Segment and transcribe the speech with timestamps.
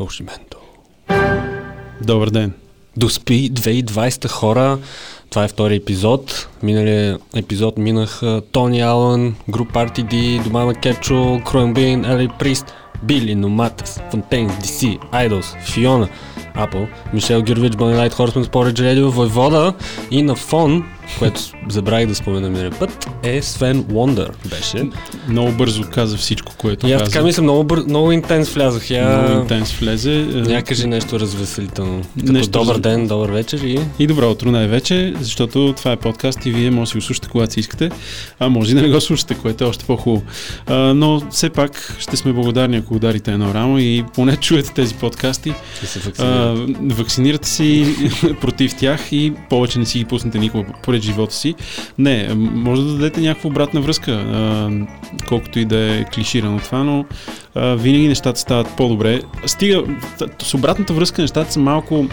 [0.00, 0.58] Фалшименто.
[2.00, 2.52] Добър ден.
[2.96, 4.78] Доспи 2020 хора.
[5.30, 6.48] Това е втори епизод.
[6.62, 8.22] Миналия епизод минах
[8.52, 9.78] Тони Алън, Груп
[10.10, 16.08] Ди, Домана Кетчо, Кроенбин, Ели Прист, Били, Номатес, Фонтейнс, DC, Айдолс, Фиона,
[16.56, 19.74] Apple, Мишел Гюрвич, Light Horseman, Sporage Radio, Войвода
[20.10, 20.84] и на фон,
[21.18, 24.82] което забравих да спомена миналия път, е Свен Вондър беше.
[25.28, 27.12] Много бързо каза всичко, което И аз каза.
[27.12, 27.78] така мисля, много, бър...
[27.78, 28.90] много интенс влязах.
[28.90, 29.18] Я...
[29.18, 30.14] Много интенс влезе.
[30.14, 32.02] Е, Я кажи нещо развеселително.
[32.20, 33.78] Като Нещо добър раз- ден, добър вечер и...
[33.98, 37.28] И добро утро най-вече, защото това е подкаст и вие може да си го слушате
[37.28, 37.90] когато си искате,
[38.38, 40.22] а може и да не го слушате, което е още по-хубаво.
[40.94, 45.54] Но все пак ще сме благодарни, ако ударите едно рамо и поне чуете тези подкасти.
[45.84, 46.92] и се А, вакцинират.
[46.92, 47.94] вакцинирате си
[48.40, 50.64] против тях и повече не си ги пуснете никога
[51.00, 51.54] поред живота си.
[51.98, 54.70] Не, може да дадете някаква обратна връзка, а,
[55.28, 57.04] колкото и да е клиширано това, но
[57.54, 59.20] а, винаги нещата стават по-добре.
[59.46, 59.82] Стига,
[60.42, 62.06] с обратната връзка нещата са малко...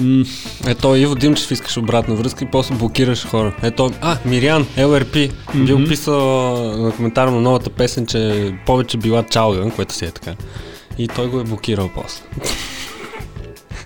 [0.00, 0.24] М-
[0.66, 3.56] Ето, Иво Димчев искаш обратна връзка и после блокираш хора.
[3.62, 5.88] Ето, а, Мириан, LRP, бил Мгм.
[5.88, 10.34] писал на коментар на новата песен, че повече била чалга, което си е така.
[10.98, 12.22] И той го е блокирал после.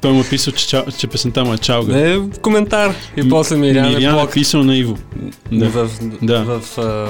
[0.00, 1.94] Той му е писал, че, ча- че песента му е чалга.
[1.94, 2.94] Не, в коментар.
[3.16, 4.98] И после Мириан, Мириан е е писал на Иво.
[5.52, 5.68] Да.
[5.68, 5.90] В,
[6.22, 6.44] Да.
[6.44, 7.06] в, а,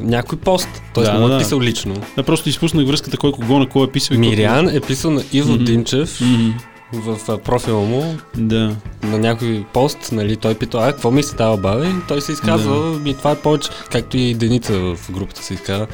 [0.00, 0.68] някой пост.
[0.94, 1.42] Тоест Да, не му да, е да.
[1.42, 1.96] писал лично.
[2.16, 4.18] Да, просто изпуснах връзката кой кого на кой е писал.
[4.18, 5.64] Мириан е писал на Иво Мгм.
[5.64, 6.50] Димчев Мгм.
[6.92, 8.76] в профила му Да.
[9.02, 11.86] на някой пост, нали, той пита, а, какво ми се става, бабе?
[11.86, 15.86] И той се изказва, ми това е повече, както и Деница в групата се изказва,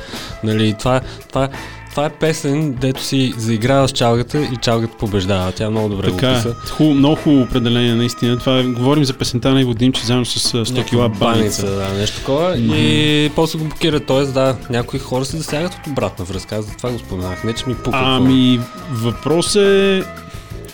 [0.45, 1.49] нали, това, това,
[1.91, 5.53] това е песен, дето си заиграва с чалгата и чалгата побеждава.
[5.53, 6.37] Тя много добре Така го е.
[6.37, 6.55] писа.
[6.81, 8.39] Много хубаво определение, наистина.
[8.39, 11.67] Това е, говорим за песента на Иво Димче заедно с а, 100 кила баница.
[11.67, 12.57] да, нещо такова.
[12.57, 12.75] Мгм.
[12.77, 14.23] И после го блокира, т.е.
[14.25, 16.57] да, някои хора се засягат от обратна връзка.
[16.57, 17.45] Аз за това го споменах.
[17.45, 17.99] Не, че ми пука.
[18.03, 18.61] Ами,
[18.93, 20.03] въпрос е...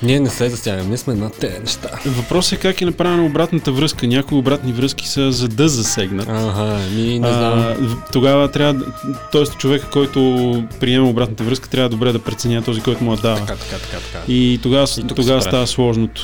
[0.02, 1.88] Ние не се засягаме, ние сме на тези неща.
[2.06, 4.06] Въпрос е как е направена обратната връзка.
[4.06, 6.28] Някои обратни връзки са за да засегнат.
[6.28, 7.58] Ага, ми не знам.
[7.58, 7.76] А,
[8.12, 8.84] тогава трябва,
[9.32, 9.44] т.е.
[9.44, 13.36] човека, който приема обратната връзка, трябва добре да преценя този, който му я дава.
[13.36, 14.32] Така, така, така, така.
[14.32, 16.22] И тогава, И тогава става сложното.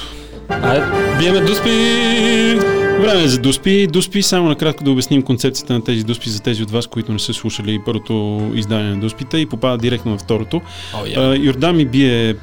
[0.62, 0.84] Айде,
[1.18, 2.72] биеме дуспи!
[3.00, 3.86] Време е за Дуспи.
[3.86, 7.18] Дуспи, само накратко да обясним концепцията на тези Дуспи за тези от вас, които не
[7.18, 10.60] са слушали първото издание на Дуспите и попадат директно във второто.
[11.06, 11.18] Я.
[11.18, 12.34] Uh, Йордан ми бие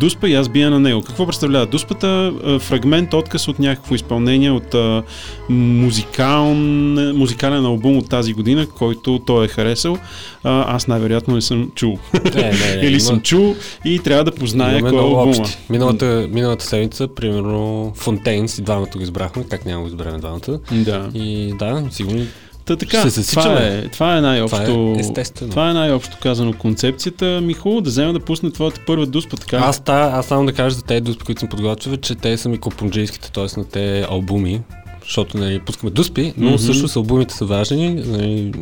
[0.00, 1.02] Дуспа и аз бия на него.
[1.02, 2.06] Какво представлява Дуспата?
[2.06, 5.02] Uh, фрагмент, отказ от някакво изпълнение от uh,
[5.48, 9.98] музикален, музикален албум от тази година, който той е харесал.
[10.44, 11.98] Аз най-вероятно не съм чул.
[12.14, 13.54] Не, не, не, Или има- съм чул
[13.84, 15.46] и трябва да позная кой е албума.
[15.70, 17.55] Миналата, миналата седмица, примерно,
[17.94, 19.44] Фонтейнс и двамата го избрахме.
[19.50, 20.60] Как няма го изберем двамата?
[20.72, 21.10] Да.
[21.14, 22.26] И да, сигурно.
[22.64, 24.64] Та така, се това е, това е най-общо.
[24.64, 25.50] Това е естествено.
[25.50, 27.40] Това е най-общо казано концепцията.
[27.40, 29.56] Ми хубаво да взема да пусне твоята първа дуспа, така.
[29.56, 32.48] Аз, та, аз само да кажа за тези дуспи, които съм подготвил, че те са
[32.48, 33.60] ми копунджийските, т.е.
[33.60, 34.60] на те албуми,
[35.02, 37.94] защото нали, пускаме дуспи, но също с албумите са важни.
[37.94, 38.52] Нали,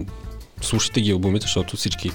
[0.61, 2.11] слушайте ги албумите, защото всички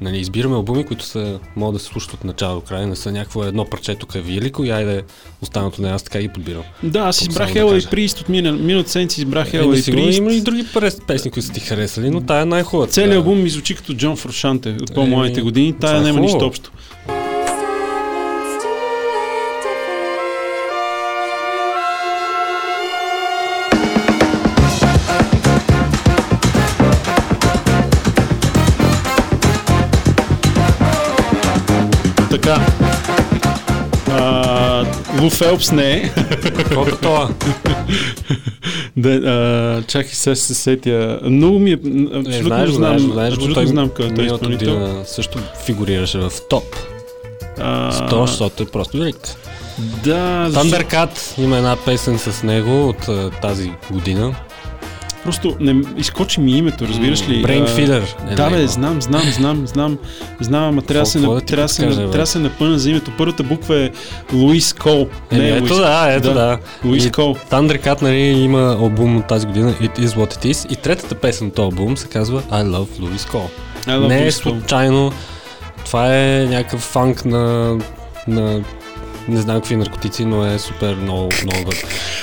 [0.00, 3.12] нали, избираме албуми, които са, могат да се слушат от начало до края, не са
[3.12, 5.02] някакво едно парче тук е велико и айде
[5.42, 6.62] останалото не, аз така ги подбирам.
[6.82, 7.86] Да, аз избрах само да Ела и.
[7.90, 10.18] Прист от мина, миналата седмица избрах Ела Еми, и Прист.
[10.18, 10.64] има и други
[11.06, 12.92] песни, които са ти харесали, но тая е най-хубавата.
[12.92, 13.16] Целият да.
[13.16, 15.72] албум ми звучи като Джон Форшанте от по-младите Еми, години.
[15.72, 16.72] Тая е няма нищо общо.
[35.26, 36.10] Лу Фелпс не е.
[36.74, 37.28] Колко това?
[38.96, 41.20] Да, а, чакай сега се сетя.
[41.24, 41.78] Много ми е...
[41.82, 46.18] Не, знаеш, го, знам, знаеш, го, го, той знам кой е миналата година също фигурираше
[46.18, 46.64] в топ.
[47.58, 49.16] 100, защото е просто велик.
[50.04, 53.08] Да, Thundercat има една песен с него от
[53.42, 54.34] тази година.
[55.26, 57.42] Просто не, изкочи ми името, разбираш ли?
[58.30, 59.98] Е Да, бе, знам, знам, знам, знам,
[60.40, 63.10] знам, ама трябва да се, трябва се, трябва се напъна за името.
[63.18, 63.90] Първата буква е
[64.32, 65.08] Луис Кол.
[65.30, 66.58] Еми, Не, е ето Луис, да, ето да.
[66.84, 67.36] Луис Кол.
[67.50, 71.46] Thundercat нали, има албум от тази година It Is What It Is и третата песен
[71.46, 73.48] от албум се казва I Love Louis Cole.
[73.86, 75.12] I love Не е случайно.
[75.84, 77.76] Това е някакъв фанк на,
[78.28, 78.60] на
[79.28, 81.76] не знам какви наркотици, но е супер много, много добър.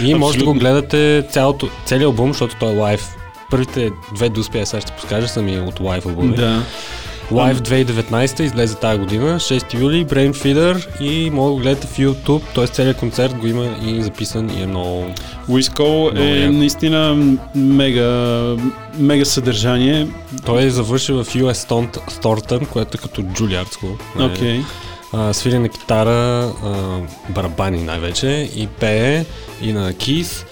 [0.04, 3.16] И може да го гледате цялото, целият албум, защото той е лайв.
[3.52, 6.36] Първите две дуспи, сега ще покажа, са ми от лайв албуми.
[6.36, 6.64] Да.
[7.32, 11.98] Live 2019 излезе тази година, 6 юли, Brain Feeder и мога да го гледате в
[11.98, 12.68] YouTube, т.е.
[12.68, 15.06] целият концерт го има и записан и е много...
[15.50, 16.54] Луис Кол Много е яко.
[16.54, 17.18] наистина
[17.56, 18.56] мега,
[18.98, 20.08] мега съдържание.
[20.46, 21.88] Той е завършил в US
[22.22, 24.00] Thornton, което е като Juilliard School.
[24.16, 24.64] нали?
[25.14, 26.12] А, свири на китара,
[26.64, 27.00] а,
[27.30, 29.26] барабани най-вече и пее
[29.62, 30.46] и на кис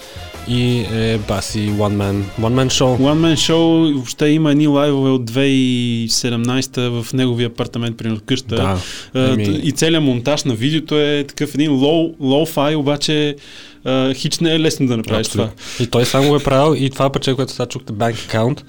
[0.48, 2.98] и е баси one man, one man show.
[2.98, 8.56] One Man Show въобще има едни лайвове от 2017 в неговия апартамент при къща.
[8.56, 8.78] Да.
[9.14, 13.36] Еми- И целият монтаж на видеото е такъв един лоу, лоу-фай, обаче
[13.84, 15.44] а, хич не е лесно да направиш това.
[15.44, 15.84] Абсолютно.
[15.84, 18.62] И той само го е правил и това парче, което сега чухте, Bank Account,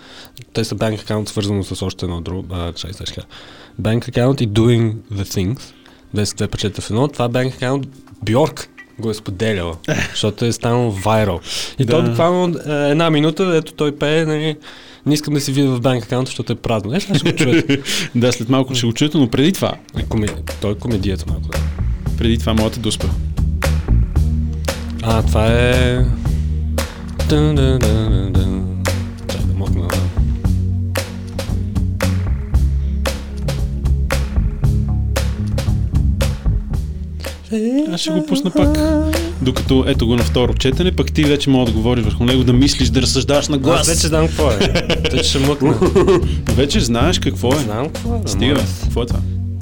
[0.53, 3.21] те са Bank Account свързано с още едно друго, а, чай, сега.
[3.81, 5.59] Bank Account и Doing the Things,
[6.15, 7.87] са две парчета в едно, това Bank Account
[8.23, 8.69] Бьорк
[8.99, 9.75] го е споделяла,
[10.11, 11.39] защото е станал вайрал.
[11.79, 11.93] И Да.
[11.93, 14.55] той буквално е, една минута, ето той пее, нали,
[15.05, 16.95] не искам да си видя в Bank Account, защото е празно.
[16.95, 17.81] Е, ще го чуете.
[18.15, 20.27] Да, след малко ще го чуете, но преди това, Е, коми...
[20.61, 21.47] Той е комедията малко.
[21.47, 21.57] да.
[22.17, 23.07] преди това моята дуспа.
[25.03, 26.05] А, това е...
[27.29, 28.62] Дън, дън, дън, дън.
[37.93, 38.77] Аз ще го пусна пак.
[39.41, 42.53] Докато ето го на второ четене, пък ти вече мога да говориш върху него, да
[42.53, 43.87] мислиш, да разсъждаваш на Аз глас.
[43.87, 44.59] вече знам какво е.
[45.09, 45.75] Той ще мъкна.
[46.47, 47.57] Вече знаеш какво е.
[47.57, 48.21] Знам какво е.
[48.25, 49.19] Стига, какво е това?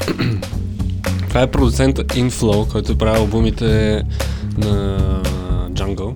[1.28, 4.02] Това е продуцент Inflow, който правил албумите
[4.58, 4.98] на
[5.72, 6.14] Jungle,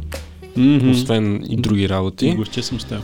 [0.57, 0.92] Мгм.
[0.92, 2.31] освен и други работи.
[2.31, 3.00] Госче съм с теб.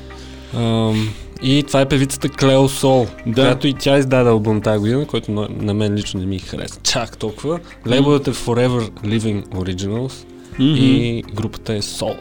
[1.43, 3.33] И това е певицата Клео Сол, Да.
[3.41, 6.79] която и тя издаде албум тази година, който на, на мен лично не ми хареса
[6.83, 7.59] чак толкова.
[7.88, 10.25] Лейбълът е Forever Living Originals
[10.59, 10.75] Мгм.
[10.75, 12.17] и групата е Salt.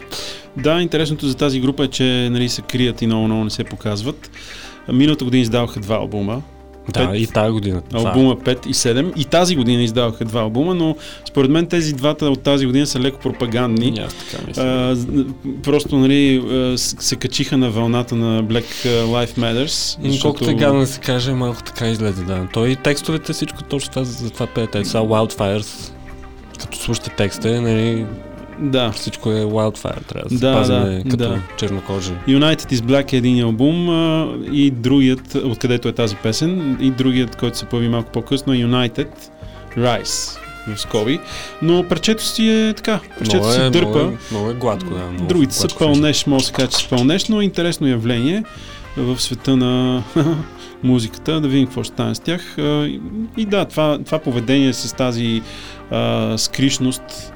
[0.56, 4.30] Да, интересното за тази група е, че нали, се крият и много-много не се показват.
[4.92, 6.42] Миналата година издаваха два албума.
[6.88, 7.20] Да, Пет.
[7.20, 7.82] и тази година.
[7.92, 9.12] Албума 5 и 7.
[9.16, 10.96] И тази година издаваха два албума, но
[11.28, 13.92] според мен тези двата от тази година са леко пропагандни.
[13.96, 14.62] И аз така мисля.
[14.62, 14.96] А,
[15.62, 16.42] просто нали,
[16.76, 20.06] се качиха на вълната на Black Life Matters.
[20.16, 22.48] И колкото е гадно да се каже, малко така излезе, да.
[22.52, 24.66] Той и текстовете, всичко точно това, за това пее.
[24.66, 25.92] Те са Wildfires.
[26.60, 28.06] Като слушате текста, нали,
[28.60, 28.92] Да.
[28.92, 30.06] всичко е Wildfire.
[30.06, 31.42] Трябва да се Да, пазиме да, като да.
[31.56, 32.12] чернокожи.
[32.28, 37.36] United is Black е един албум а, и другият, откъдето е тази песен, и другият,
[37.36, 39.08] който се появи малко по-късно е United
[39.76, 41.20] Rise в скоби.
[41.62, 43.88] Но парчето си е така, парчето Много си е, дърпа.
[43.88, 45.04] Много е, много е гладко, да.
[45.04, 48.44] Много Другите са пълнеш, може да се каже, че са пълнеш, но интересно явление
[48.96, 50.02] в света на
[50.82, 52.58] музиката, да видим какво ще стане с тях.
[53.36, 55.42] И да, това, това поведение с тази
[55.90, 57.32] а, скришност,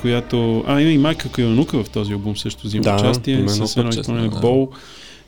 [0.00, 0.64] която...
[0.66, 4.30] А, има и майка Кайонука в този албум също взима Да, участие с едно изпълнение
[4.30, 4.40] да.
[4.40, 4.68] Бол.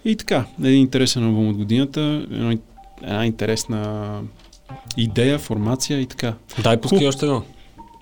[0.05, 2.01] И така, един интересен албум от годината,
[2.33, 2.59] едно,
[3.03, 4.11] една интересна
[4.97, 6.35] идея, формация и така.
[6.63, 7.09] Дай пускай Хуб.
[7.09, 7.43] още едно.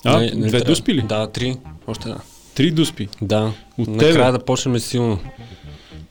[0.05, 0.65] А, Не- не две трябва.
[0.65, 1.03] дуспи ли?
[1.03, 1.57] Да, три.
[1.87, 2.21] Още една.
[2.55, 3.09] Три дуспи.
[3.23, 3.53] Да.
[3.79, 4.33] От Накрая тебе.
[4.33, 5.19] да почнем силно.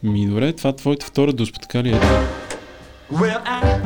[0.04, 2.00] Ми, добре, това твоята втора дуспа, така ли е?
[3.14, 3.82] Well, I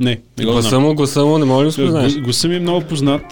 [0.00, 0.82] Не, не го Гласа знам.
[0.82, 2.12] му, гласа му, не може ли да го спознаеш?
[2.12, 3.22] Глас- Гласа ми е много познат.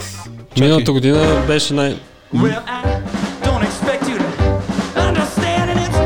[0.57, 1.97] Миналата година беше най...
[2.35, 3.01] Well, I
[3.45, 4.27] don't expect you to
[5.01, 5.79] understand it.
[5.79, 5.99] It's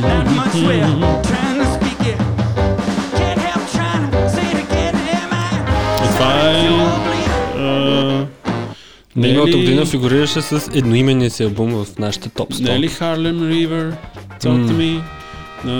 [0.00, 0.82] not much we're
[1.24, 2.18] trying to speak it.
[3.16, 4.94] Can't help trying to say it again.
[5.14, 6.68] Am I И това е...
[7.56, 8.26] а,
[9.16, 12.60] Не е Миналата ли, година фигурираше с едноименния си албум в нашите топ 100.
[12.60, 13.92] не е ли Harlem River?
[14.40, 15.00] Talk to me.
[15.64, 15.70] А,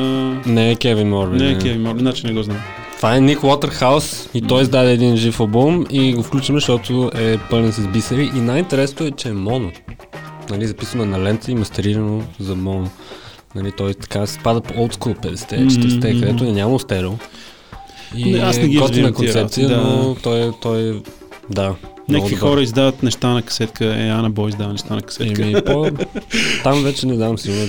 [0.47, 1.38] Не е Кевин Морбин.
[1.38, 2.57] не е Кевин Морбин, значи не го знам.
[2.99, 7.38] Това е Ник Уотерхаус и той издаде един жив албум и го включваме, защото е
[7.50, 9.71] пълен с бисери и най-интересното е, че е моно.
[10.50, 12.90] Нали, записано е на лента и мастерирано за моно.
[13.55, 16.21] Нали, той така се спада по олдскул 50-те, 40-те, Мгм.
[16.21, 17.12] където няма стерео.
[18.17, 19.76] И Не, аз не ги е готина тия концепция, да.
[19.76, 20.93] но той, е- той е...
[21.50, 21.75] Да.
[22.09, 22.50] Някакви добър.
[22.50, 23.85] хора издават неща на касетка.
[23.85, 25.43] Е, Ана Бой издава неща на касетка.
[25.43, 25.90] Еми, по...
[26.62, 27.69] Там вече не дам сигурно.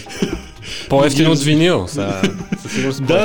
[0.89, 1.87] По-ефтино от винил.
[1.95, 2.21] Да,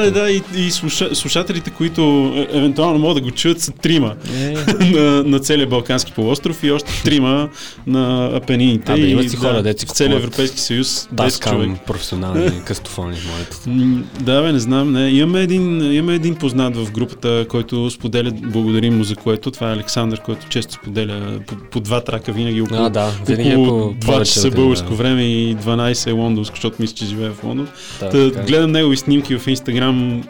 [0.00, 4.14] да, да, и, и слуша, слушателите, които е, евентуално могат да го чуят, са трима
[4.36, 7.48] Е, на, на целия Балкански полуостров и още трима
[7.86, 8.92] на Апенините.
[8.92, 11.16] Абе, и, имат си хора, дето си в целия Европейски съюз 10 човек.
[11.16, 13.56] Таскам професионални къстофони, моите.
[13.66, 14.92] М, Да, бе, не знам.
[14.92, 15.10] Не.
[15.10, 19.50] Имаме, един, имаме един познат в групата, който споделя, благодарим му за което.
[19.50, 23.50] Това е Александър, който често споделя по, по два трака винаги около, А, да, винаги
[23.50, 24.94] е около по 2 повече часа българско да.
[24.94, 27.68] време и 12 е лондонско, защото мисля, че живее в Лондон.
[28.00, 28.44] Да, Та, така е.
[28.44, 30.22] гледам негови снимки в Инстаграм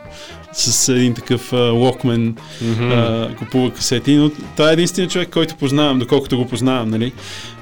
[0.53, 3.35] с един такъв локмен, Мгм.
[3.39, 7.13] купува касети, но това е единственият човек, който познавам, доколкото го познавам, нали?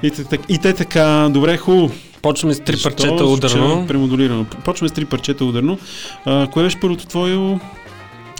[0.03, 1.91] И так- и те така, добре, хубаво.
[2.21, 3.85] Почваме с три Защо парчета ударно.
[3.87, 4.45] Премодулирано.
[4.65, 5.77] Почваме с три парчета ударно.
[6.25, 7.59] А, кое беше първото твое?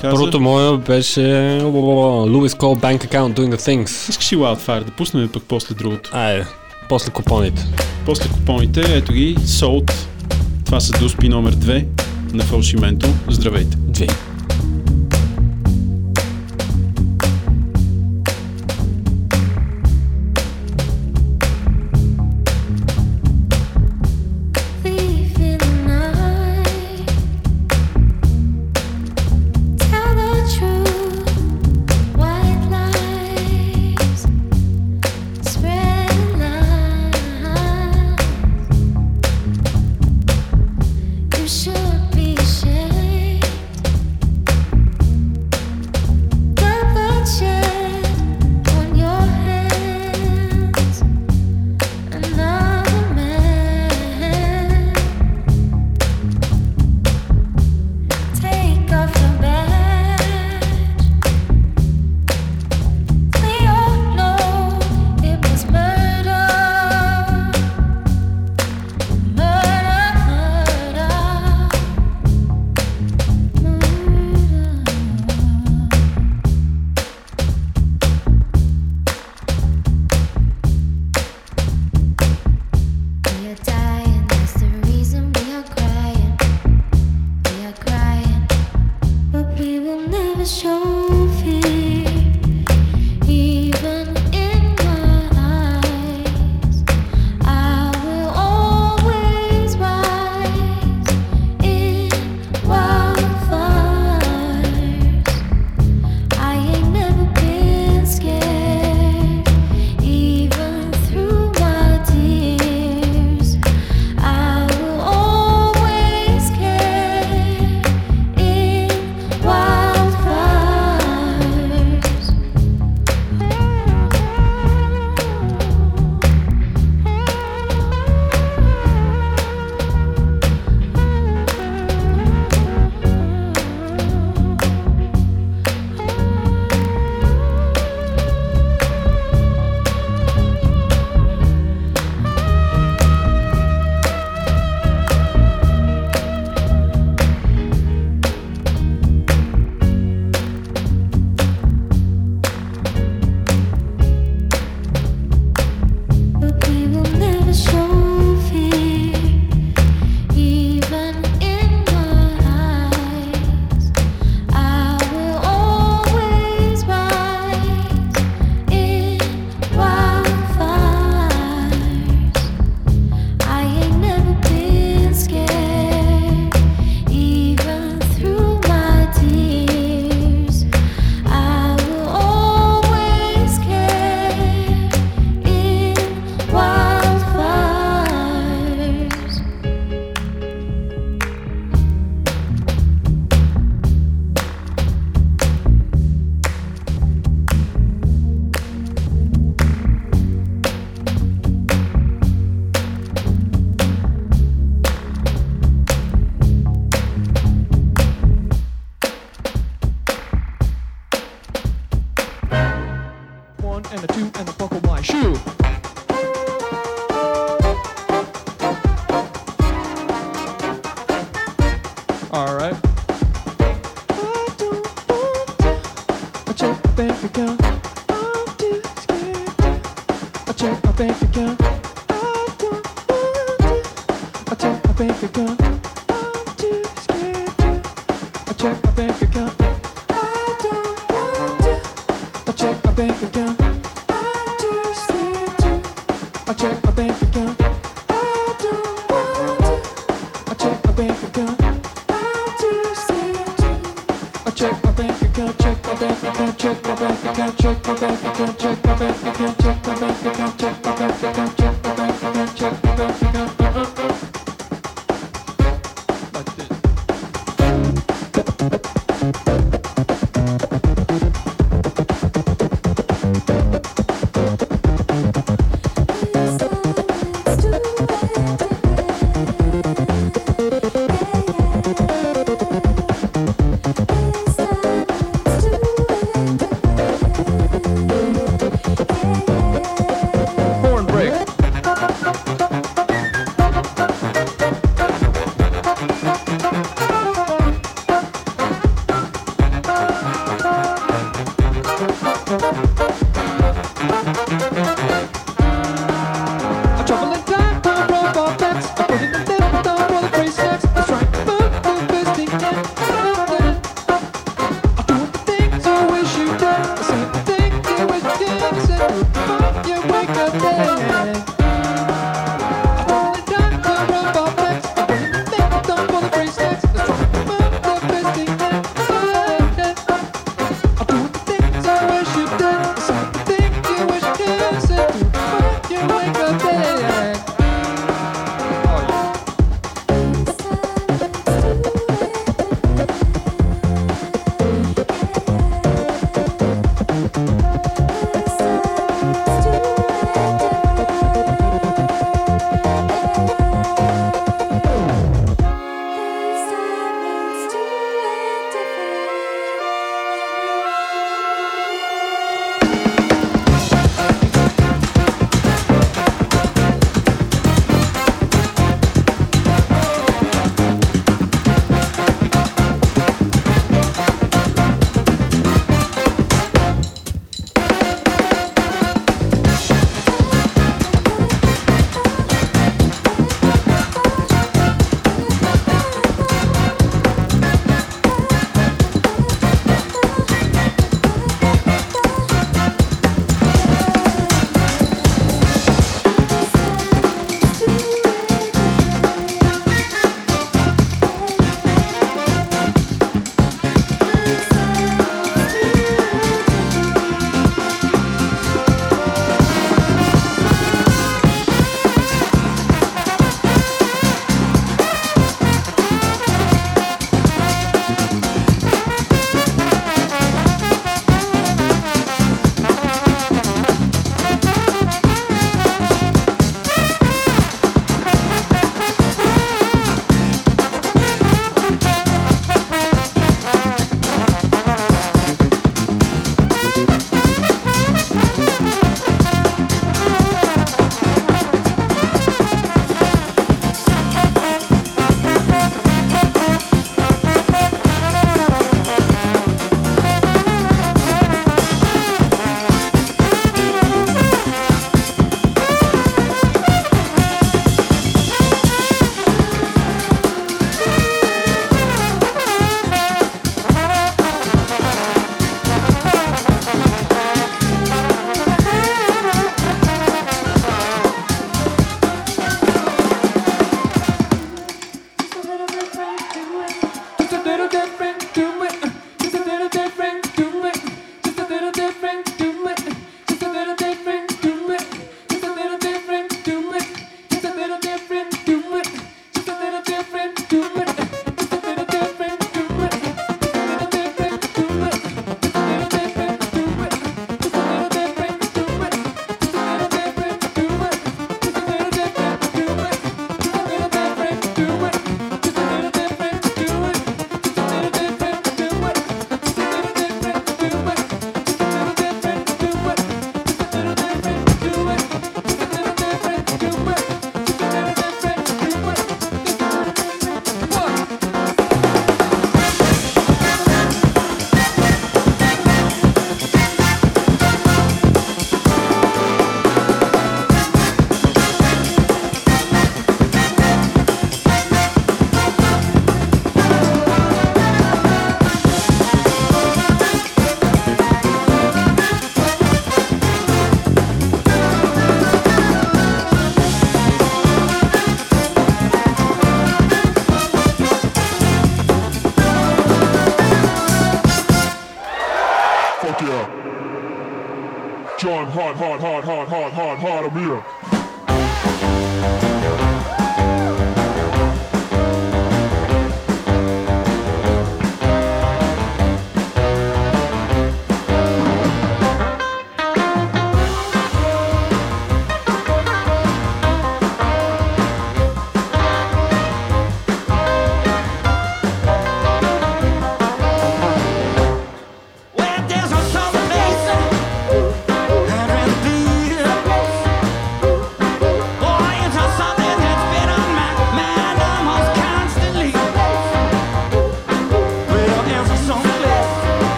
[0.00, 0.14] Каза?
[0.14, 1.20] Първото мое беше
[1.62, 4.10] Louis Cole Bank Account Doing the Things.
[4.10, 6.10] Искаш ли Wildfire да пуснем пък после другото?
[6.12, 6.46] Айде,
[6.88, 7.66] после купоните.
[8.06, 9.92] После купоните, ето ги, Sold.
[10.68, 11.86] Това са Дуспи номер 2
[12.34, 13.08] на Фалшименто.
[13.28, 13.76] Здравейте!
[13.76, 14.06] Две.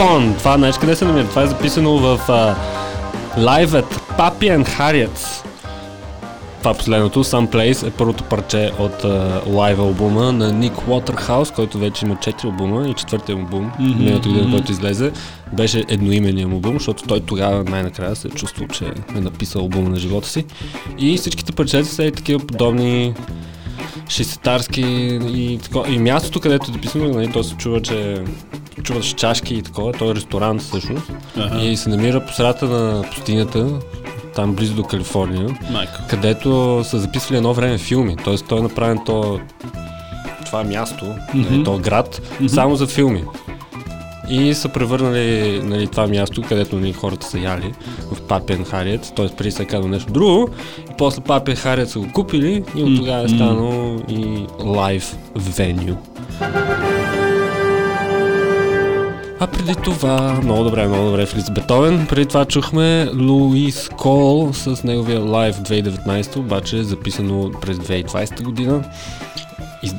[0.00, 0.34] Купон.
[0.38, 1.28] Това знаеш къде се намира?
[1.28, 2.56] Това е записано в а,
[3.40, 5.44] лайвът Папи and Harriet.
[6.58, 12.06] Това последното, Someplace, е първото парче от а, лайв албума на Ник Уотерхаус, който вече
[12.06, 13.98] има 4 албума и четвъртия албум, mm-hmm.
[13.98, 15.12] миналата година, който излезе,
[15.52, 18.84] беше едноимения му албум, защото той тогава най-накрая се е чувствал, че
[19.16, 20.44] е написал албума на живота си.
[20.98, 23.14] И всичките парчета са и такива подобни
[24.08, 24.80] шестетарски
[25.26, 28.24] и, тако, и мястото, където е написано, нали, то се чува, че
[28.90, 31.62] чуваш чашки и такова, той е ресторант всъщност Аха.
[31.62, 33.66] и се намира по средата на пустинята,
[34.34, 35.92] там близо до Калифорния, Майко.
[36.08, 38.16] където са записвали едно време филми.
[38.16, 38.36] Т.е.
[38.36, 39.40] той е направен то,
[40.46, 41.64] това място, mm-hmm.
[41.64, 42.46] то град, mm-hmm.
[42.46, 43.24] само за филми.
[44.30, 47.72] И са превърнали нали, това място, където нали, хората са яли
[48.12, 49.28] в Папен Хариет, т.е.
[49.36, 50.48] преди се е казал нещо друго,
[50.90, 55.96] и после Папен Хариет са го купили и от тогава е станало и лайв веню.
[59.42, 62.06] А преди това, много добре, много добре Фриц Бетовен.
[62.06, 68.84] Преди това чухме Луис Кол с неговия лайв 2019, обаче е записано през 2020 година.
[69.82, 69.94] Из,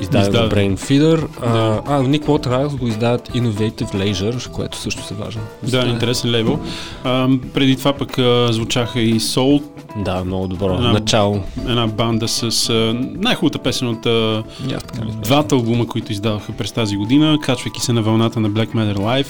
[0.00, 0.50] издадено Издадено.
[0.50, 1.26] Brain Feeder.
[1.42, 1.82] А, Да.
[1.86, 5.40] а Ник Waterhouse го издават Innovative Leisure, което също е важно.
[5.62, 6.58] Да, интересен лейбъл.
[7.04, 9.62] А, преди това пък а, звучаха и Soul,
[9.96, 10.76] Да, много добро.
[10.76, 10.92] Да.
[10.92, 11.40] Начало.
[11.68, 14.78] една банда с а, най-хубавата песен от а, мисля.
[15.22, 19.26] двата албума, които издаваха през тази година, качвайки се на вълната на Black Matter Live.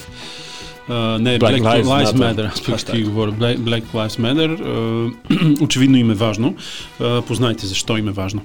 [0.88, 2.52] Uh, не, Black Black, Lives, Lives Matter.
[2.52, 3.32] Аз пък ще говоря.
[3.32, 4.62] Black, Black Lives Matter.
[4.62, 6.54] Uh, очевидно им е важно.
[7.00, 8.42] Uh, познайте защо им е важно.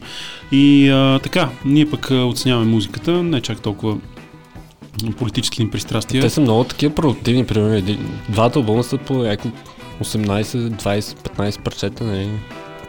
[0.52, 3.98] И uh, така, ние пък uh, оценяваме музиката, не чак толкова
[5.18, 6.22] политически ни пристрастия.
[6.22, 7.98] Те са много такива продуктивни, примерно.
[8.30, 9.58] Двата албума са по няколко
[10.04, 12.30] 18, 20, 15 парчета, нали?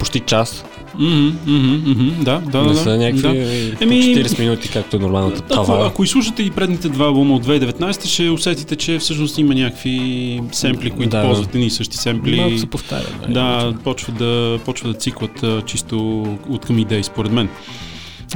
[0.00, 0.64] Почти час.
[0.98, 2.76] Мгм, да, да, не да.
[2.76, 3.76] са някакви да.
[3.76, 5.86] по Еми, 40 минути, както е нормалната Ако, това.
[5.86, 10.90] ако изслушате и предните два албума от 2019, ще усетите, че всъщност има някакви семпли,
[10.90, 11.22] които Да.
[11.22, 12.36] ползват едни и същи семпли.
[12.36, 13.06] Малко се повтаря.
[13.22, 13.34] нали?
[13.34, 17.48] Да, почва да, почва да циклат чисто от към идеи, според мен.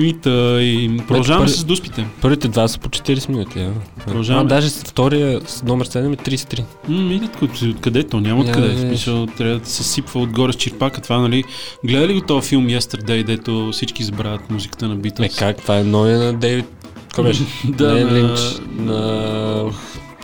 [0.01, 2.07] И, и продължаваме първи- с дуспите.
[2.21, 3.61] Първите два са по 40 минути.
[3.61, 3.71] А,
[4.05, 4.45] Продължаваме.
[4.45, 6.65] а даже с втория с номер 7 е 33.
[6.89, 8.21] М, от, откъде то?
[8.21, 8.61] Няма откъде.
[8.61, 8.81] В видиш.
[8.81, 11.01] смисъл, трябва да се сипва отгоре с черпака.
[11.01, 11.45] Това, нали?
[11.85, 15.39] Гледа ли го този филм Yesterday, дето всички забравят музиката на Е, Beatles?
[15.39, 15.57] как?
[15.57, 16.67] Това е новия на Дейвид...
[17.15, 17.43] Кой беше?
[17.65, 18.41] Да, Не, на- Линч.
[18.77, 19.65] На...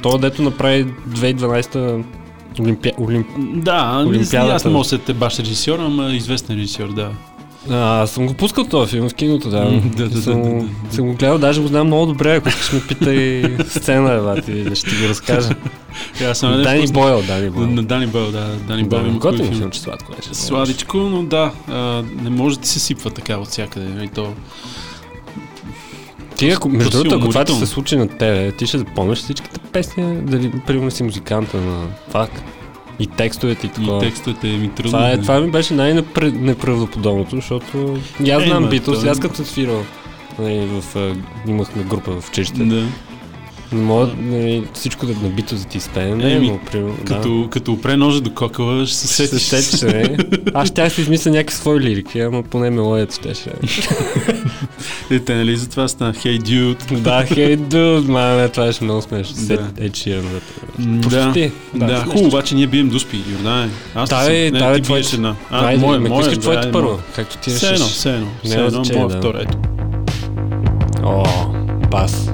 [0.02, 2.04] Това, дето направи 2012
[2.60, 2.92] Олимпия...
[2.98, 3.26] Олимп...
[3.38, 4.54] Да, Олимпиадата.
[4.54, 7.10] аз не мога да се баш режисьор, ама известен режисьор, да.
[7.70, 9.60] А, аз съм го пускал този филм в киното, да.
[9.60, 10.94] М, да, да, съм, да, да, да.
[10.94, 14.52] съм го гледал, даже го знам много добре, ако искаш ме питай сцена, е, бати,
[14.54, 15.50] да ще ти го разкажа.
[16.20, 17.66] Е, Аз съм Дани нещо- Бойл, Дани На, Бойл.
[17.66, 18.46] на Дани Бойл, да.
[18.58, 20.34] Дани Бойл има готин филм, че сладко беше.
[20.34, 21.74] Сладичко, но да, а,
[22.22, 24.04] не може да се сипва така от всякъде.
[24.04, 24.32] И то,
[26.36, 29.60] Ти, ако, между другото, ако това ти се случи на тебе, ти ще запомниш всичките
[29.62, 32.30] песни, дали примерно си музиканта на фак.
[33.00, 34.00] И текстовете и и такова.
[34.00, 34.90] текстовете ми трудно.
[34.90, 39.84] Това, е, това ми беше най-неправдоподобното, защото и аз Е, знам и аз като свирал.
[40.38, 41.14] Нали, в,
[41.46, 42.64] имахме група в училище.
[42.64, 42.86] Да.
[43.72, 47.04] Не мога нали, всичко да на Битос да ти спеем, не, Еми, но примерно, да.
[47.04, 49.64] Като, като опре ножа до кокала, ще се Ще се сетиш.
[49.64, 50.16] сетиш, не?
[50.54, 53.50] Аз ще си измисля някакви свои лирики, ама поне мелодията щеше.
[55.10, 57.00] Е, те, нали, затова стана Hey Dude.
[57.00, 59.34] да, хей, дуд, маме, това беше много смешно.
[59.38, 59.46] Да.
[59.46, 59.60] Сет
[61.02, 61.52] Почти.
[61.74, 62.10] Да, да, нещо.
[62.10, 63.70] хубаво, обаче ние бием дуспи, Йордане.
[63.94, 65.34] Аз Да, съм- бе, не, да, ти твоите- биеш една.
[65.50, 67.96] А, Айде, моя, ме моя, искаш твоите да, първо, както ти Все едно, решиш.
[67.96, 68.26] все едно.
[68.44, 69.16] Все едно, моя да.
[69.18, 69.58] втора, ето.
[71.04, 71.24] О,
[71.90, 72.30] бас.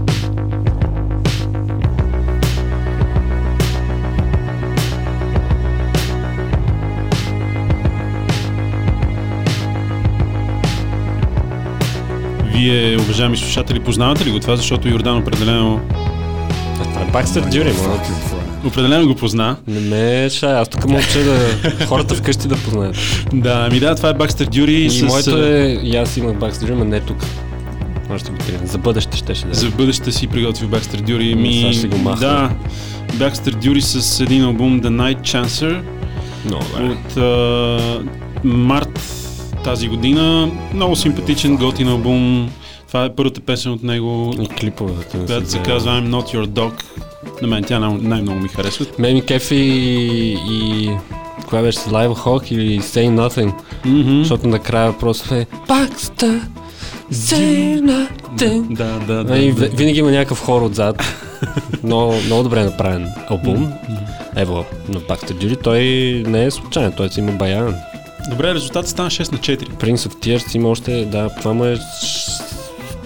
[12.56, 15.80] Вие, уважаеми слушатели, познавате ли го това, защото Йордан определено,
[16.80, 17.72] А, Това е Бакстър Дюри,
[18.64, 19.56] определено го позна.
[19.66, 21.38] Не ме шай, аз тук мълча да
[21.86, 22.96] хората вкъщи да познаят.
[23.32, 25.02] Да, ми да, това е Бакстър Дюри И с...
[25.02, 27.16] моето е, и аз имах Бакстър Дюри, но не тук.
[28.08, 28.60] Може ще го трия.
[28.64, 29.54] За бъдеще щеше да е.
[29.54, 31.34] За бъдеще си приготви Бакстър Дюри.
[31.34, 32.26] Ми, сега ще го махна.
[32.26, 32.50] да,
[33.14, 35.80] Бакстър Дюри с един албум The Night Chancer
[36.44, 36.84] Много добре.
[36.84, 38.00] от а,
[38.44, 39.00] март
[39.66, 40.50] тази година.
[40.74, 42.50] Много симпатичен, готин албум.
[42.88, 45.18] Това е първата песен от него, И клиповете.
[45.18, 46.72] не която се казва I'm Not Your Dog.
[47.42, 48.86] На мен тя най- най-много ми харесва.
[48.98, 50.90] Мен ми кефи и, и
[51.48, 53.52] коя беше с Live Hawk или Say Nothing,
[53.84, 54.18] Мгм.
[54.18, 56.40] защото накрая просто е Baxter,
[57.12, 58.74] Say Nothing.
[58.74, 59.38] Да, да, да.
[59.38, 59.66] и да.
[59.68, 61.02] винаги има някакъв хор отзад.
[61.82, 63.72] много, много добре направен албум.
[64.36, 65.80] Ево, на Baxter Dury, той
[66.30, 67.74] не е случайен, той си има баян.
[68.30, 69.68] Добре, резултатът стана 6 на 4.
[69.68, 71.78] Prince of Tears има още, да, това му е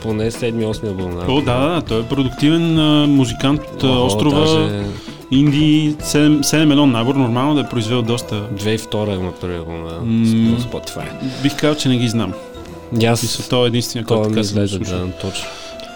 [0.03, 1.15] поне 7-8 албум.
[1.15, 1.33] да.
[1.33, 4.85] О, да, да, той е продуктивен а, музикант от О, острова даже
[5.31, 8.49] Инди 7, 7-1 набор, нормално да е произвел доста.
[8.55, 9.93] 2002 има първи албум на,
[10.51, 11.05] на Spotify.
[11.43, 12.33] Бих казал, че не ги знам.
[13.01, 14.79] И аз Мисля, той е единствения, който така слушал.
[14.79, 15.47] да, точно.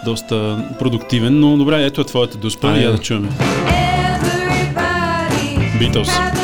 [0.04, 2.84] Доста продуктивен, но добре, ето е твоята Айде.
[2.84, 2.98] я да.
[2.98, 3.28] Everybody
[5.78, 6.43] Beatles.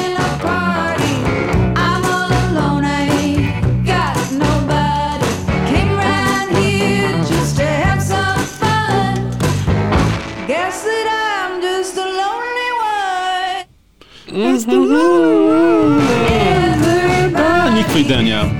[17.36, 18.56] А, никаква идея нямам.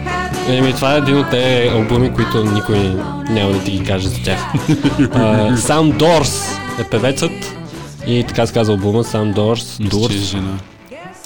[0.48, 2.78] Еми, това е един от тези албуми, които никой
[3.30, 4.52] няма да ти ги каже за тях.
[5.56, 7.32] Sam Doors е певецът
[8.06, 10.30] и така се казва албума е Doors.
[10.30, 10.58] жена.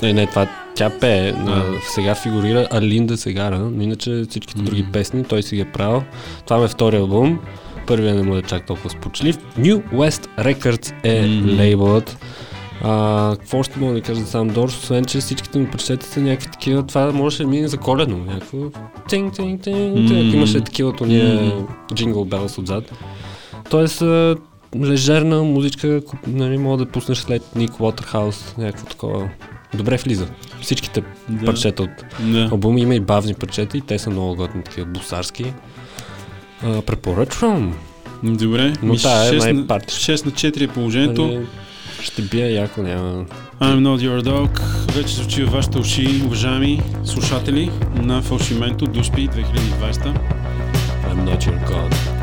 [0.02, 1.28] Не, не, това тя пее.
[1.28, 1.62] А,
[1.94, 6.02] сега фигурира Алинда Сегара, но иначе всичките други песни той си ги е правил.
[6.46, 7.38] Това ми е втори албум.
[7.87, 9.38] Първият не му е чак толкова спочлив.
[9.59, 11.57] New West Records е Мгм.
[11.59, 12.18] лейбълът.
[12.86, 16.20] А, какво ще мога да кажа за сам Дорс, освен че всичките ми прочета са
[16.20, 18.58] някакви такива, това можеше да мине за коледно, някакво
[19.08, 20.06] тинг, тинг, тинг, Мгм.
[20.06, 20.34] тинг.
[20.34, 21.64] имаше такива от уния Мгм.
[21.94, 22.92] джингл белс отзад.
[23.70, 24.02] Тоест,
[24.82, 29.28] лежерна музичка, нали, мога да пуснеш след Ник Уотерхаус, някакво такова.
[29.74, 30.26] Добре влиза.
[30.60, 31.46] Всичките Да.
[31.46, 32.48] парчета от Да.
[32.52, 35.52] албума има и бавни парчета и те са много готини, такива бусарски.
[36.64, 37.74] А, препоръчвам.
[38.22, 39.94] Добре, Но ми тая е 6, на, най-парти.
[39.94, 41.26] 6 на 4 е положението.
[41.26, 41.46] Нали,
[42.04, 43.24] ще бия яко, няма.
[43.60, 44.60] I'm not your dog.
[44.92, 50.18] Вече звучи във вашите уши, уважаеми слушатели на Фалшименто Дуспи 2020.
[51.10, 52.13] I'm not your god.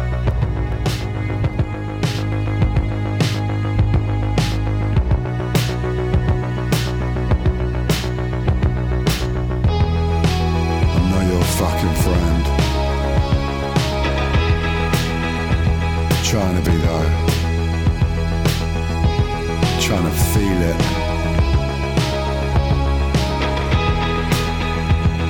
[19.91, 20.79] Trying to feel it.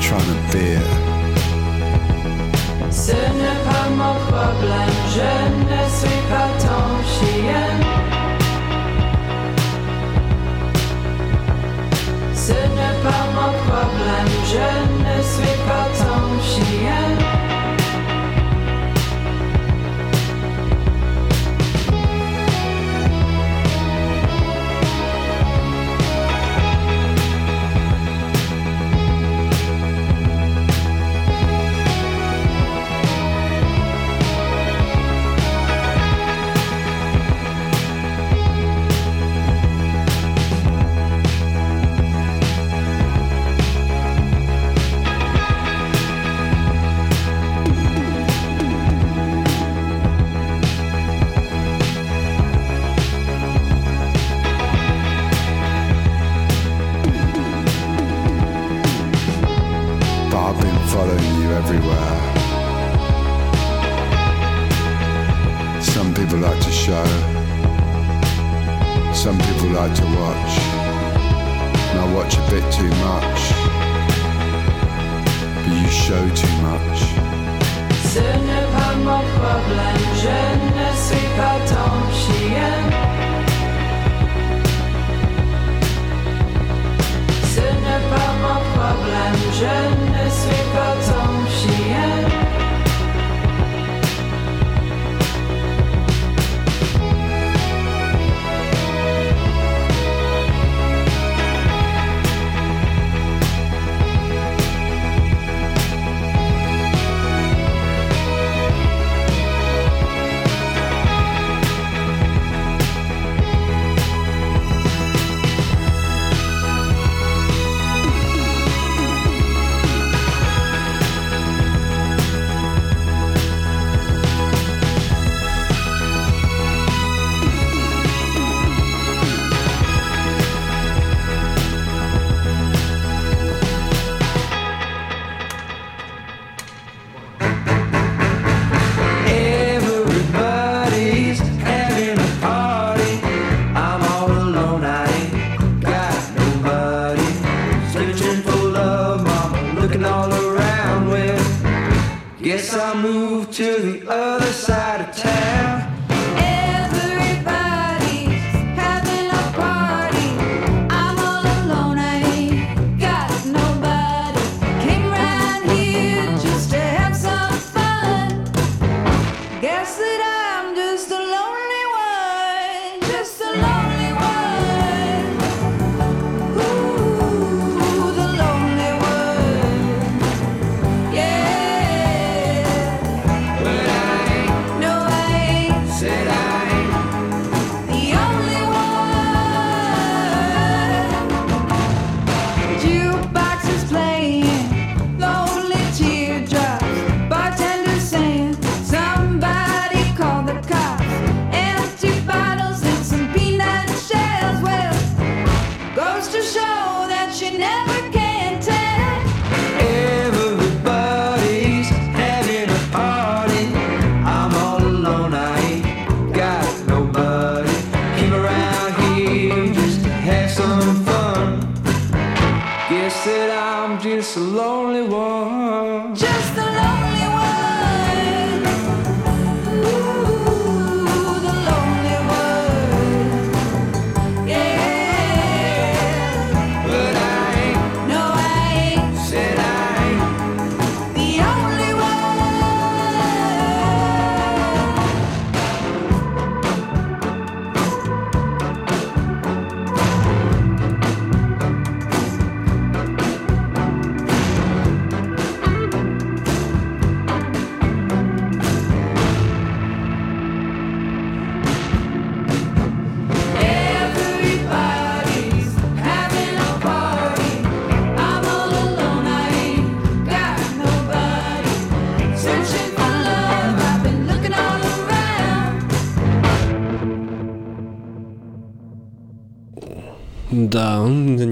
[0.03, 0.89] Trying to be it.
[2.91, 5.00] Ce n'est pas mon problème,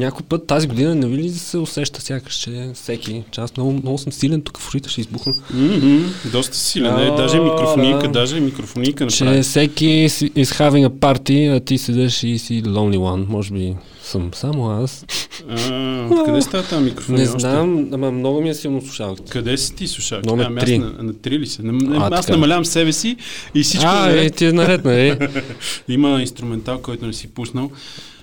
[0.10, 3.72] някой път тази година не ви ли се усеща сякаш, че всеки, че аз много,
[3.74, 5.34] много съм силен тук в ще избухна,
[6.32, 7.00] Доста силен.
[7.00, 8.08] Е, А, даже микрофоника, да.
[8.08, 13.28] даже микрофоника че всеки is having a party, а ти седеш и си lonely one.
[13.28, 15.06] Може би съм само аз.
[15.50, 17.16] А, къде става тази микрофон?
[17.16, 19.32] Не знам, ама много ми е силно слушалката.
[19.32, 20.28] Къде си ти слушалки?
[20.28, 21.64] Номер Ами аз на, на ли се?
[21.64, 22.38] На, А, аз така.
[22.38, 23.18] намалявам себе си
[23.56, 25.18] и всичко А, е, ти е наред, нали?
[25.88, 27.72] Има инструментал, който не си пуснал.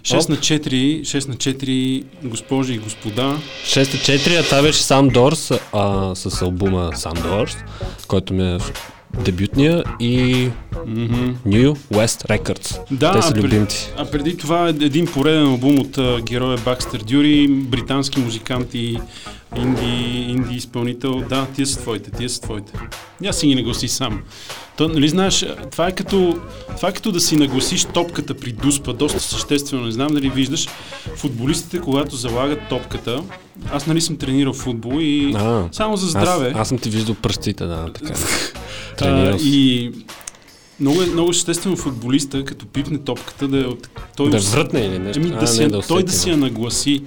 [0.06, 0.28] 6 Оп.
[0.28, 3.38] на 4, 6 на 4, госпожи и господа.
[3.64, 7.56] 6-4, а това беше Sam Doors а, с албума Sam Doors,
[8.06, 8.58] който ми е
[9.14, 10.48] дебютния и
[11.46, 12.78] New West Records.
[12.90, 13.92] Да, Те са а любимци.
[13.96, 18.98] А преди това е един пореден албум от а, героя Бакстър Дюри, британски музикант и
[19.56, 21.22] инди, инди изпълнител.
[21.28, 22.72] Да, тия са твоите, тия са твоите.
[23.22, 24.22] Я си ги нагласи сам.
[24.76, 26.38] То, нали знаеш, това е, като,
[26.76, 29.84] това е като да си нагласиш топката при дуспа, доста съществено.
[29.84, 30.68] Не знам дали виждаш,
[31.16, 33.22] футболистите, когато залагат топката,
[33.72, 36.48] аз нали съм тренирал футбол и А, само за здраве.
[36.54, 38.14] Аз, аз съм ти виждал пръстите, да, така.
[39.02, 39.92] А, и
[40.80, 44.98] много е, много съществено футболиста, като пипне топката, да, е от, той Да врътне или
[44.98, 45.22] нещо.
[45.22, 47.02] Еми, А, да си, не, да той да усети, си я нагласи,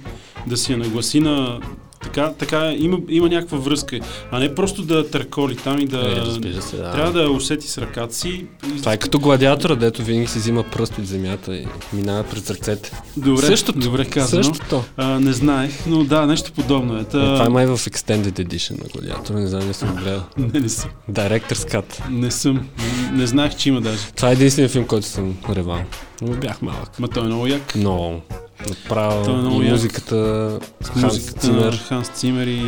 [0.46, 1.60] да си я нагласи на...
[2.02, 3.98] Така, така има, има някаква връзка,
[4.30, 6.26] а не просто да търколи там и да...
[6.46, 6.92] Е, се, да.
[6.92, 8.46] Трябва да усети с ръката си.
[8.78, 12.92] Това е като гладиатора, дето винаги си взима пръст от земята и минава през ръцете.
[13.16, 13.78] Добре, Същото.
[13.78, 14.44] добре казано.
[14.44, 14.84] Същото.
[14.96, 17.00] А, не знаех, но да, нещо подобно е.
[17.00, 17.34] Е, Та...
[17.34, 20.22] това е май в Extended Edition на гладиатора, не знам, не съм гледал.
[20.36, 20.90] Не, не съм.
[21.10, 22.08] Director's Cut.
[22.10, 22.68] Не съм.
[23.12, 23.98] Не знаех, че има даже.
[24.16, 25.80] Това е единственият филм, който съм ревал.
[26.22, 26.98] Но бях малък.
[26.98, 27.74] Ма той е много як.
[27.74, 28.20] Много.
[28.68, 29.24] Направо.
[29.24, 30.58] Той е много и музиката.
[30.84, 31.84] Ханс музиката на Цимер.
[31.88, 32.62] Ханс Цимер и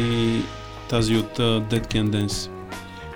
[0.90, 2.50] тази от uh, Dead Can Dance.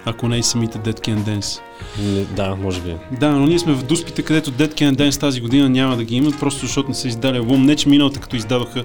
[0.05, 1.61] Ако не и самите Dead Can Dance.
[2.03, 2.95] Не, да, може би.
[3.21, 6.17] Да, но ние сме в дуспите, където Dead Can Dance тази година няма да ги
[6.17, 7.63] имат, просто защото не са издали албум.
[7.63, 8.85] Не, че миналата, като издадоха,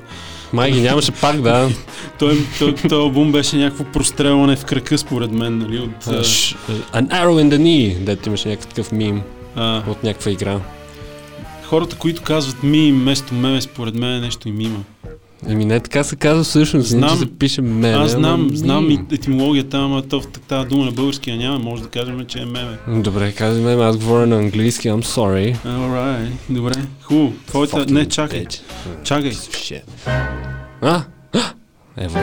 [0.53, 1.69] Май ги нямаше пак, да.
[2.19, 6.05] той, той, той албум беше някакво прострелване в кръка, според мен, нали, от...
[6.05, 6.55] Ш-
[6.93, 9.21] An arrow in the knee, дето имаше някакъв мим
[9.55, 10.59] а, от някаква игра.
[11.72, 14.84] Хората, които казват ми вместо меме, според мен е нещо и мима.
[15.47, 17.17] Еми не така се казва всъщност, Знам.
[17.17, 17.93] се пише меме.
[17.93, 21.84] Аз знам, ама знам и етимологията, ама то в тази дума на българския няма, може
[21.84, 22.78] да кажем, че е меме.
[22.88, 25.57] Добре, казвай меме, аз говоря на английски, I'm sorry.
[25.65, 27.34] Alright, добре, хубаво.
[27.47, 27.86] Твоята...
[27.86, 28.61] Не, чакай, bitch.
[29.03, 29.32] чакай.
[29.32, 29.82] Shit.
[30.82, 31.03] А?
[31.97, 32.19] Ево.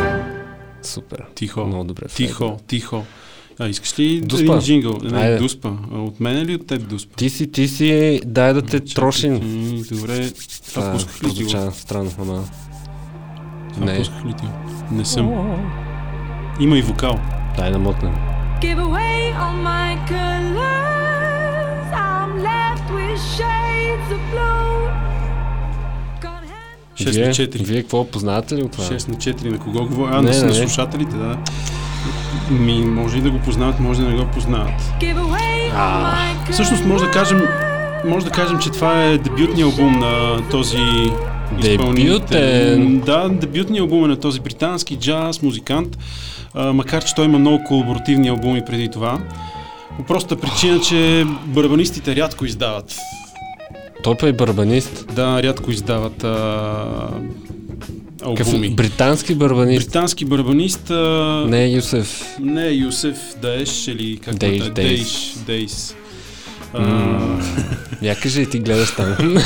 [0.83, 1.25] Супер.
[1.35, 2.07] Тихо, Много добре.
[2.09, 3.05] тихо, тихо.
[3.61, 4.45] А, искаш ли Дуспа.
[4.47, 4.99] един джингъл?
[5.03, 5.39] Не, Айде.
[5.39, 5.71] дуспа.
[5.95, 7.15] А, От мен или от теб дуспа?
[7.17, 9.33] Ти си, ти си, дай да те Чакай, трошим.
[9.35, 9.41] м,
[9.91, 11.51] Добре, това Това пусках ли ти го?
[11.73, 12.45] странно, ама...
[13.75, 13.99] Това Не.
[13.99, 14.53] пусках ли ти го?
[14.91, 15.27] Не съм.
[16.61, 17.19] Има и вокал.
[17.57, 18.15] Дай да мъкнем.
[18.61, 20.69] Give away all my colors.
[21.93, 24.89] I'm left with shades of blue.
[26.21, 27.65] Gone hand 6 Вие, на 4.
[27.65, 28.85] вие какво познавате ли от това?
[28.87, 29.45] 6 на 4.
[29.45, 30.11] На кого говоря?
[30.13, 31.39] А, Не, на, не, на слушателите, да.
[32.51, 34.93] Ми, може и да го познават, може да не го познават.
[35.01, 36.53] Colors.
[36.53, 37.41] Всъщност може да кажем,
[38.05, 40.79] може да кажем, че това е дебютният албум на този
[41.59, 42.19] изпълнител.
[42.19, 43.01] Дебютен?
[43.01, 45.99] Да, дебютният албум е на този британски джаз музикант,
[46.55, 49.19] а, макар че той има много колаборативни албуми преди това.
[49.97, 52.97] По простата причина, че барабанистите рядко издават.
[54.03, 55.15] Той па е барабанист.
[55.15, 57.09] Да, рядко издават а,
[58.21, 58.71] Какъв албуми.
[58.71, 59.87] британски барабанист.
[59.87, 62.25] Британски барабанист а, Не е Юсеф.
[62.41, 64.71] не е Юсеф Даеш или как Дейш, е?
[64.71, 64.89] Дейш.
[64.97, 65.35] Дейш.
[65.47, 65.95] Дейс.
[66.75, 67.19] А.
[68.03, 69.17] Я кажи ти гледаш там.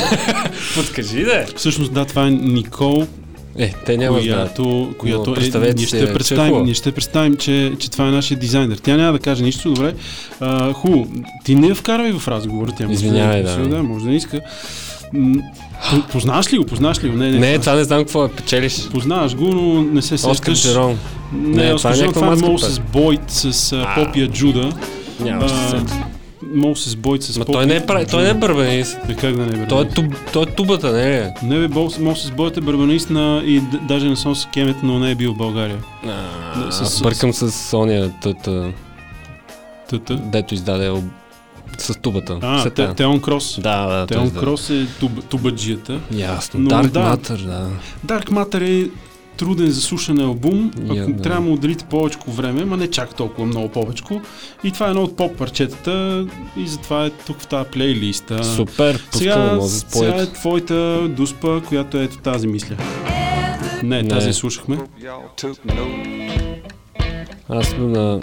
[0.75, 3.07] Подкажи да Всъщност да, това е Никол,
[3.57, 4.55] Е, те няма да знаят.
[4.55, 8.11] която, която е, ние ще че е представим, ние ще представим, че, че това е
[8.11, 8.77] нашия дизайнер.
[8.77, 9.93] Тя няма да каже нищо, добре.
[10.39, 11.07] А, хубаво,
[11.45, 13.67] ти не я вкарвай в разговора, тя може Извинявай, да, да.
[13.67, 13.83] да.
[13.83, 14.41] може да не иска.
[16.11, 16.65] Познаваш ли го?
[16.65, 17.17] Познаваш ли го?
[17.17, 17.39] Не, не.
[17.39, 18.89] Не, това не знам какво е, печелиш.
[18.89, 20.63] Познаваш го, но не се Оскар сещаш.
[20.63, 20.97] Джером.
[21.33, 23.75] Не, Не, Оскар е Джером, това е някаква Моусес Бойт с.
[23.95, 24.71] Попия Джуда.
[25.19, 25.77] Няма ще се.
[26.55, 28.97] Моусес Бойт с Ма той не е, той не е бърбанист.
[29.07, 29.67] Бе, как да не бе?
[29.67, 31.29] Той е, туб, той е тубата, не е?
[31.43, 31.67] Не бе,
[31.99, 35.33] Моусес Бойт е барабанист на и даже не съм с Кемет, но не е бил
[35.33, 35.77] в България.
[36.05, 38.71] А, с- Аз с- бъркам с ония тъта,
[39.89, 40.15] Тата.
[40.15, 40.91] дето издаде
[41.77, 42.39] с тубата.
[42.41, 42.93] А, Те-.
[42.95, 43.59] Теон Крос.
[43.61, 44.45] Да, да, Теон издаде.
[44.45, 45.99] Крос е туб, тубаджията.
[46.11, 46.59] Ясно.
[46.59, 46.99] Но Dark да.
[46.99, 47.69] Matter, да.
[48.05, 48.89] Dark Matter е
[49.37, 51.21] труден за слушане албум, ако да.
[51.21, 54.03] трябва да му отделите повече време, ма не чак толкова много повече.
[54.63, 58.43] И това е едно от поп парчетата и затова е тук в тази плейлиста.
[58.43, 62.75] Супер, Сега, да сега е твоята дуспа, която е ето тази мисля.
[63.83, 64.09] Не, Не.
[64.09, 64.77] тази слушахме.
[67.49, 68.19] Аз съм на...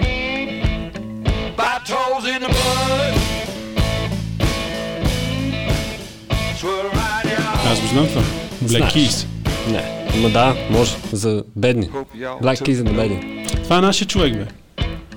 [7.93, 8.22] знам това.
[8.64, 8.95] Black.
[8.95, 9.26] Keys.
[9.68, 9.82] Не.
[10.22, 10.97] Ма да, може.
[11.12, 11.88] За бедни.
[12.18, 13.47] Black Keys за бедни.
[13.62, 14.47] Това е нашия човек, бе.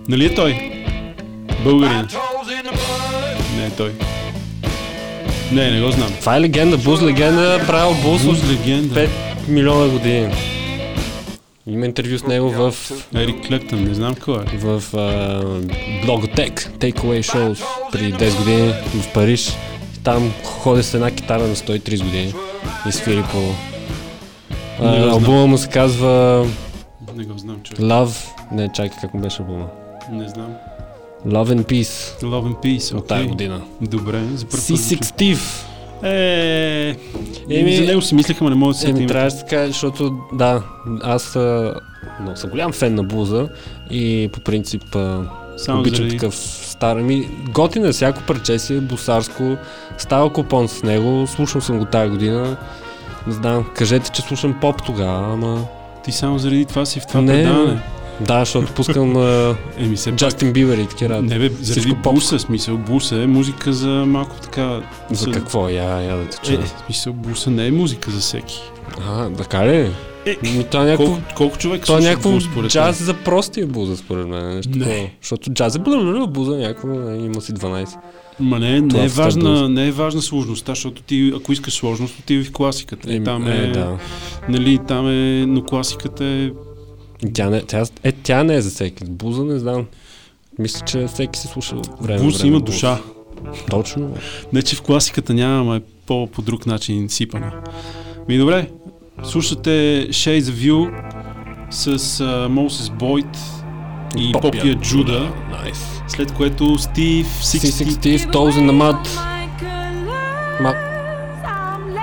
[0.10, 0.72] Нали е той?
[1.64, 2.08] Българин.
[3.58, 3.92] Не е той.
[5.52, 6.10] Не, не го знам.
[6.20, 8.96] Това е легенда, Буз легенда, е правил Буз от Буз легенда.
[8.96, 9.10] 5
[9.48, 10.34] милиона години.
[11.68, 12.74] Има интервю с него в,
[13.16, 14.58] Ерик Клептън, не знам кой е.
[14.58, 15.44] в uh,
[16.06, 19.52] Blogotech, Takeaway Shows, преди 10 години в Париж.
[20.04, 22.34] Там ходи с една китара на 130 години
[22.90, 23.40] и свири по...
[24.80, 25.10] Знам.
[25.10, 26.46] албума му се казва
[27.16, 27.80] Не го знам, човек.
[27.80, 28.28] Love...
[28.52, 29.68] Не, чакай как му беше албума.
[30.12, 30.54] Не знам.
[31.28, 33.30] Love and Peace Love and Peace, от тази окей.
[33.32, 33.62] година.
[33.82, 34.60] Добре, за първ път.
[34.60, 35.64] C6 Steve.
[36.04, 36.96] Е,
[37.50, 40.64] Еми- за него си мислеха, не мога да се Еми, трябваше да кажа, защото да,
[41.04, 41.74] аз а,
[42.22, 43.50] но, съм голям фен на блуза
[43.92, 45.22] и по принцип а,
[45.58, 46.98] Само обичам заради- такъв стар.
[46.98, 49.56] Ами, готин е, всяко парче си бусарско.
[49.98, 52.58] Става купон с него, слушал съм го тази година.
[53.28, 55.66] Не знам, кажете, че слушам поп тогава, ама...
[56.04, 57.82] Ти само заради това си в това Не, предаване.
[58.22, 59.18] Да, защото пускам
[59.78, 60.20] Еми се пак.
[60.20, 61.22] Джастин Бибер и такива.
[61.22, 64.82] Не бе, заради буса, смисъл, буса е музика за малко така...
[65.12, 65.70] За какво?
[65.70, 66.68] Я, я да те Е, чуя.
[66.86, 68.62] смисъл, буса не е музика за всеки.
[69.02, 69.92] А, така ли?
[70.26, 71.06] Е, Ми, това е някакво...
[71.06, 73.06] Колко, колко човек Това е някакво бус, според джаз теб?
[73.06, 74.56] за простия буза, според мен.
[74.56, 74.86] Нещо Не.
[74.86, 75.10] такова.
[75.22, 77.96] Защото джаз е блъблъблъ, буза някакво, нали, има си 12.
[78.40, 79.70] Ма не, не, Това е в Стар важна, Блюз.
[79.70, 83.14] не е важна сложността, защото ти, ако искаш сложност, отиви в класиката.
[83.14, 83.98] Е, там е, е, да.
[84.50, 86.50] нали, там е, но класиката е...
[87.34, 89.04] Тя не, тя, е, тя не е за всеки.
[89.06, 89.86] Буза не знам.
[90.60, 92.20] Мисля, че всеки се слуша време.
[92.20, 92.74] на Бус време има Буз.
[92.74, 93.00] душа.
[93.70, 94.16] Точно.
[94.54, 97.52] Не, че в класиката няма, ама е по, по друг начин сипана.
[98.28, 98.70] Ми добре,
[99.24, 99.70] слушате
[100.10, 101.04] Shades of You
[101.70, 103.38] с uh, Moses Boyd
[104.18, 105.86] и Попия Джуда, Найс.
[106.08, 107.90] след което Стив C6 60...
[107.90, 109.08] Steve, the Mud.
[110.62, 110.76] Ма,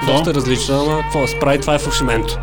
[0.06, 1.26] доста различна, ама какво?
[1.26, 2.38] Спрай, това е фалшименто.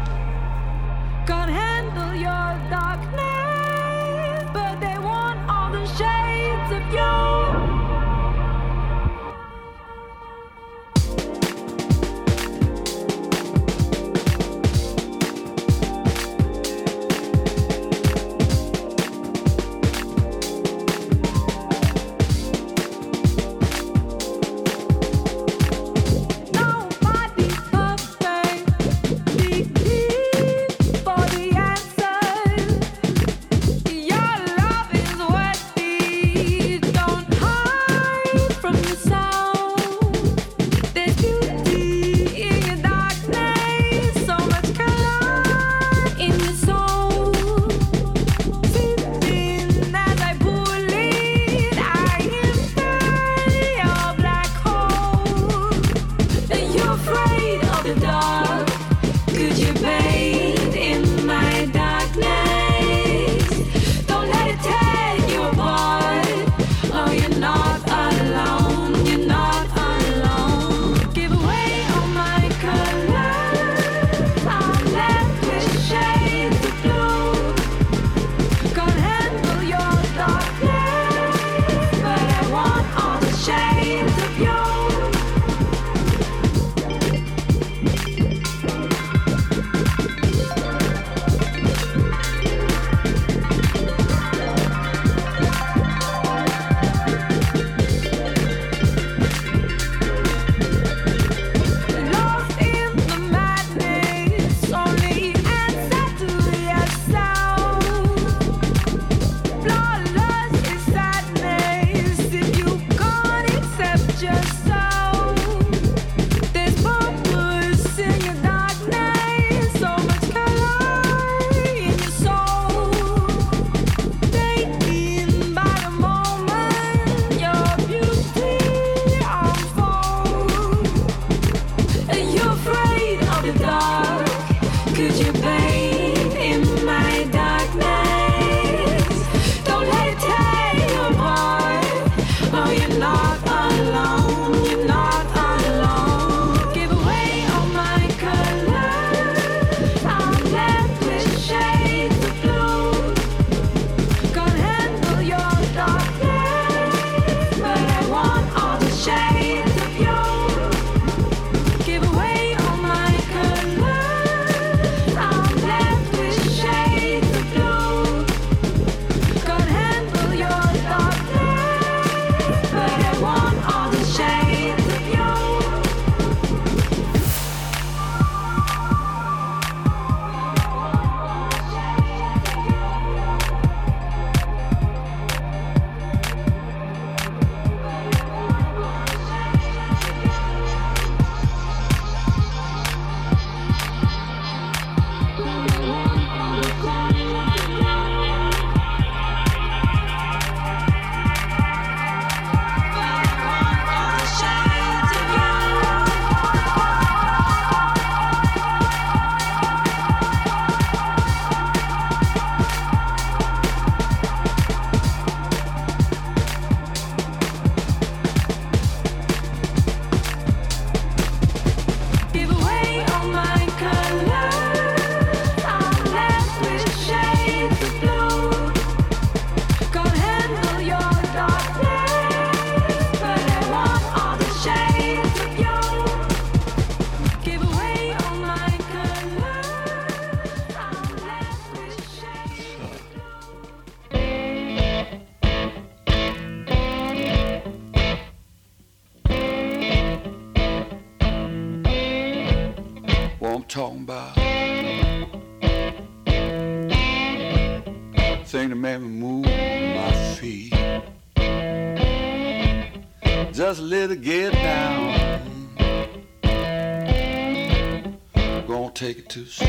[269.38, 269.67] negócios.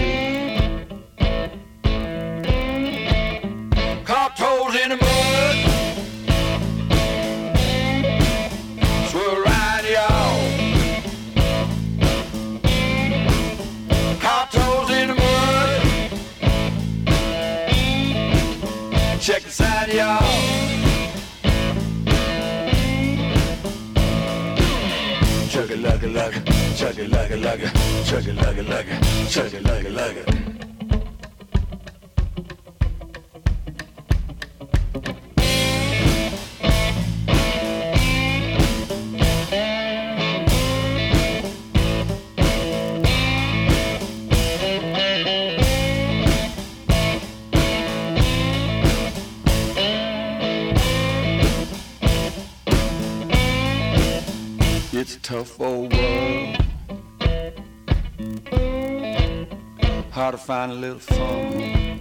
[60.48, 62.00] Find a little fun.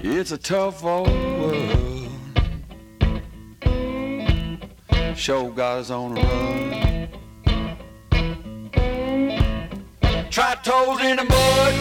[0.00, 2.08] It's a tough old world.
[5.16, 7.08] Show got us on the run.
[10.30, 11.74] Try toes in the mud.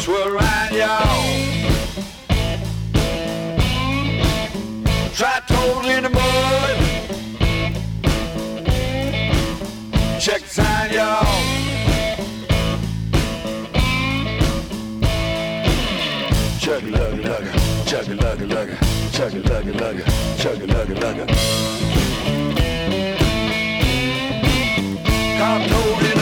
[0.00, 1.43] Swirl around y'all.
[17.94, 18.76] chugga lugga lugga,
[19.12, 20.04] chugga lugga lugga,
[20.36, 21.24] chugga lugga lugga.
[25.38, 26.13] Cop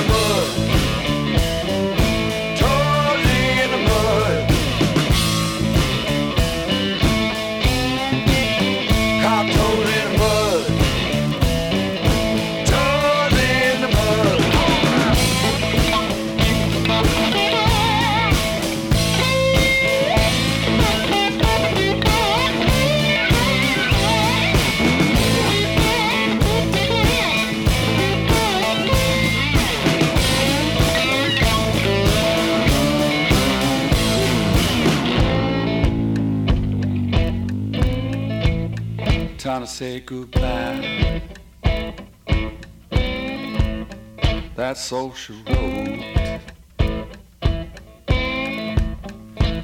[39.73, 41.23] say goodbye.
[44.55, 46.05] That social road.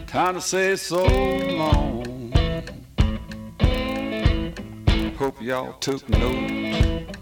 [0.07, 2.33] Time to say so long.
[5.19, 7.15] Hope y'all took note.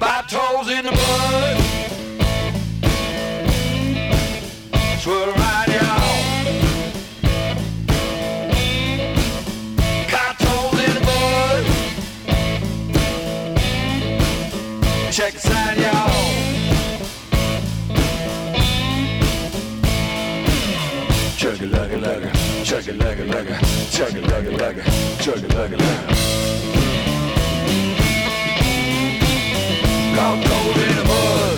[0.00, 1.03] By toes in the
[22.84, 23.56] chugga lugga lugga,
[23.90, 24.82] chugga lugga lugga,
[25.22, 26.14] chugga lugga lugga.
[30.14, 31.53] Got gold in the mud.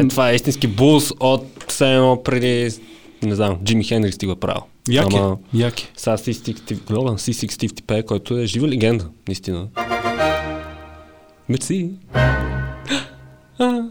[0.00, 2.70] Е, това е истински булс от все едно преди,
[3.22, 4.62] не знам, Джими Хенрикс ти го е правил.
[4.88, 5.88] Яки, Ама яки.
[5.96, 9.68] сега C65, който е жива легенда, наистина.
[11.48, 11.90] Мерси.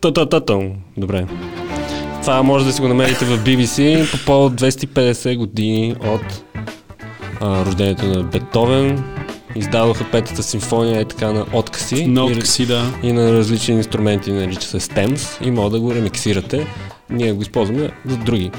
[0.00, 0.58] Та-та-та-та.
[0.96, 1.26] Добре.
[2.22, 6.44] Това може да си го намерите в BBC по повод 250 години от
[7.40, 9.15] а, рождението на Бетовен.
[9.56, 12.06] Издаваха петата симфония е така на откъси.
[12.06, 12.82] На И- откъси, да.
[13.02, 16.66] и на различни инструменти, нарича се STEMS и може да го ремиксирате.
[17.10, 18.50] Ние го използваме за други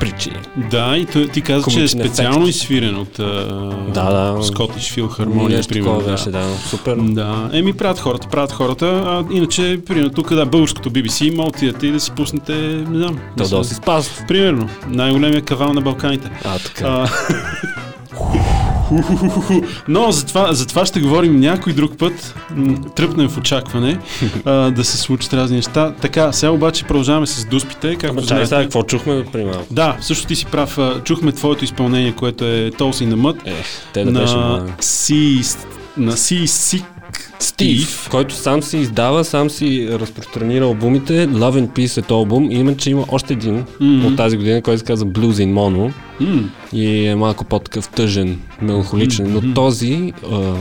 [0.00, 0.36] причини.
[0.70, 2.56] Да, и той, ти каза, че е специално ефект.
[2.56, 3.12] изсвирен от
[3.88, 4.36] Да, да.
[4.38, 5.94] Scottish Philharmonia, Нещо примерно.
[5.94, 6.44] такова беше, да.
[6.68, 6.96] Супер.
[6.98, 11.86] Да, еми правят хората, правят хората, а иначе, примерно тук, да, българското BBC, може отидете
[11.86, 12.52] и да си пуснете,
[12.88, 13.18] не знам.
[13.36, 14.22] да си спас.
[14.28, 16.30] Примерно, най-големия кавал на Балканите.
[16.44, 16.84] А, така.
[16.86, 17.08] А,
[19.88, 22.34] Но за това, за това ще говорим някой друг път.
[22.94, 23.98] Тръпнем в очакване
[24.44, 25.94] а, да се случат разни неща.
[26.00, 27.90] Така, сега обаче продължаваме с дуспите.
[27.90, 29.66] Както Ама чай сега, какво чухме малко?
[29.70, 30.78] Да, също ти си прав.
[31.04, 33.36] Чухме твоето изпълнение, което е Толси на Мът.
[33.44, 34.66] Ех, те да на.
[34.80, 35.42] Си,
[35.96, 36.84] на Си Сик
[37.40, 38.08] Стив.
[38.10, 41.28] който сам си издава, сам си разпространира албумите.
[41.28, 42.50] Love and Peace е този албум.
[42.50, 44.06] И има, че има още един Мгм.
[44.06, 45.92] от тази година, който се казва Blues in Mono.
[46.20, 49.32] М, И е малко по-такъв тъжен, меланхоличен.
[49.32, 50.56] Но този uh,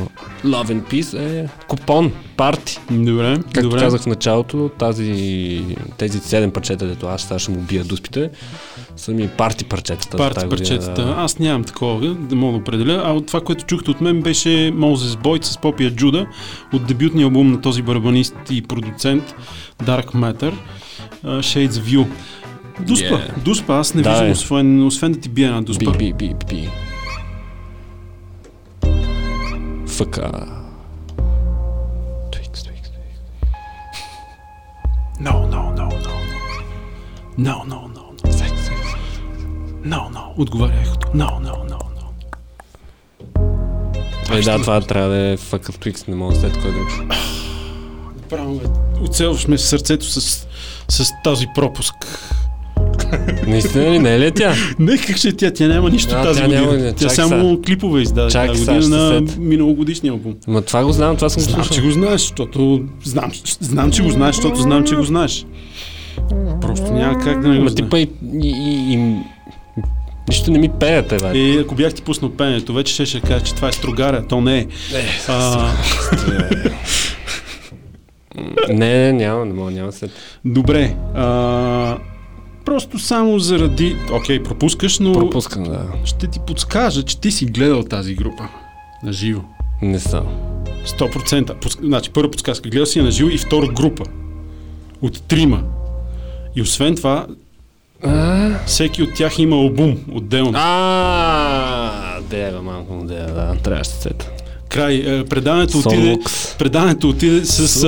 [0.46, 2.80] Love and Peace е купон, парти.
[2.92, 3.80] Добре, Както добре.
[3.80, 5.64] казах в началото, тази,
[5.98, 8.30] тези седем парчета, дето аз сега ще му бия дуспите,
[8.98, 10.18] са ми парти парчетата.
[10.18, 11.06] Парти парчетата.
[11.06, 11.16] да.
[11.18, 13.02] Аз нямам такова, да мога да определя.
[13.06, 16.28] А от това, което чухте от мен, беше Мозес Бойт с Попия Джуда
[16.74, 19.36] от дебютния албум на този барабанист и продуцент
[19.84, 20.54] Dark Matter
[21.26, 22.08] uh, Shades You.
[22.80, 23.38] Дуспа, Yeah.
[23.44, 24.32] дуспа, аз не Да, виждам, е.
[24.32, 25.92] освен, освен да ти бия една дуспа.
[25.92, 26.70] Би, би, би, би.
[29.88, 30.32] Фъка.
[32.32, 33.20] Твикс, твикс, твикс.
[35.22, 36.18] No, no, no, no,
[37.40, 37.64] no.
[37.66, 37.87] No,
[39.88, 40.22] no, no.
[40.38, 41.08] Отговаря ехото.
[41.08, 42.08] No, no, no, no.
[44.32, 46.88] Е, да, това трябва да е фъка Твикс, не мога да след кой друг.
[48.30, 48.66] Право, бе.
[49.02, 50.48] Оцелваш ме в сърцето с,
[50.90, 51.94] с този пропуск.
[53.48, 54.00] Наистина ли?
[54.00, 54.54] Не е ли тя?
[54.80, 55.52] Не, как ще е тя?
[55.52, 56.62] Тя няма нищо А, тази тя година.
[56.62, 60.36] няма, не, тя само клипове издаде Чак тази година се на миналогодишния албум.
[60.48, 61.86] Ма това го знам, това съм Знам, че слушал.
[61.86, 65.46] го знаеш, защото знам, знам, че го знаеш, защото знам, че го знаеш.
[66.62, 67.76] Просто няма как да не го Ма знаеш.
[67.76, 69.16] типа и, и, и, и,
[70.28, 71.32] нищо не ми пеете, бе.
[71.32, 74.42] И ако бях ти пуснал пенето, вече ще ще кажа, че това е строгаря, то
[74.42, 74.68] не е.
[75.28, 75.72] А,
[78.70, 80.12] Не, не, няма, не мога, няма след.
[80.46, 80.96] добре.
[81.16, 81.98] А,
[82.66, 83.96] просто само заради...
[84.14, 85.86] Окей, пропускаш, но Пропускам, да.
[86.06, 88.48] ще ти подскажа, че ти си гледал тази група
[89.04, 89.42] на живо.
[89.82, 90.26] Не съм.
[90.88, 91.54] 100%.
[91.56, 94.04] Пус- Значи, първа подсказка, гледал си я на живо и втора група.
[95.02, 95.64] От трима.
[96.56, 97.28] И освен това,
[98.66, 100.52] всеки от тях има албум отделно.
[100.56, 104.30] А, дева, малко дева, да, трябваше да се сета.
[104.70, 104.96] Край.
[104.96, 106.18] Е, предаването отиде,
[106.60, 107.84] предаването отиде с, с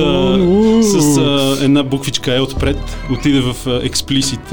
[1.18, 2.96] а, една буквичка Е отпред.
[3.12, 4.52] Отиде в експлисит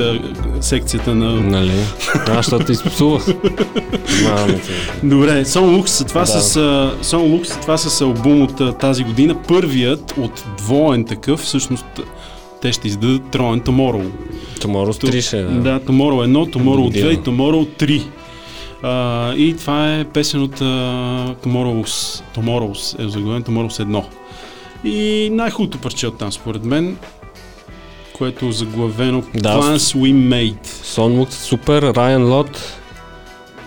[0.61, 1.31] секцията на...
[1.31, 1.71] Нали?
[2.27, 3.25] Аз, защото ти изпсувах.
[5.03, 6.27] Добре, Сон Лукс, това, Да.
[6.27, 9.35] с, Сон Лукс, това с албум от тази година.
[9.47, 11.85] Първият от двоен такъв, всъщност
[12.61, 14.09] те ще издадат троен Tomorrow.
[14.59, 15.49] Tomorrow's 3 ще е, да.
[15.61, 17.09] Да, Tomorrow 1, Tomorrow Година.
[17.09, 18.03] 2 и Tomorrow 3.
[18.83, 20.65] А, и това е песен от а,
[21.43, 24.03] Tomorrow's, Tomorrow's, е заглавен Tomorrow's 1.
[24.83, 26.97] И най-хубавото парче от там, според мен,
[28.13, 29.61] което е заглавено Да.
[29.61, 30.65] Plans We Made.
[30.83, 32.79] Сон Лукс супер, Райан Лот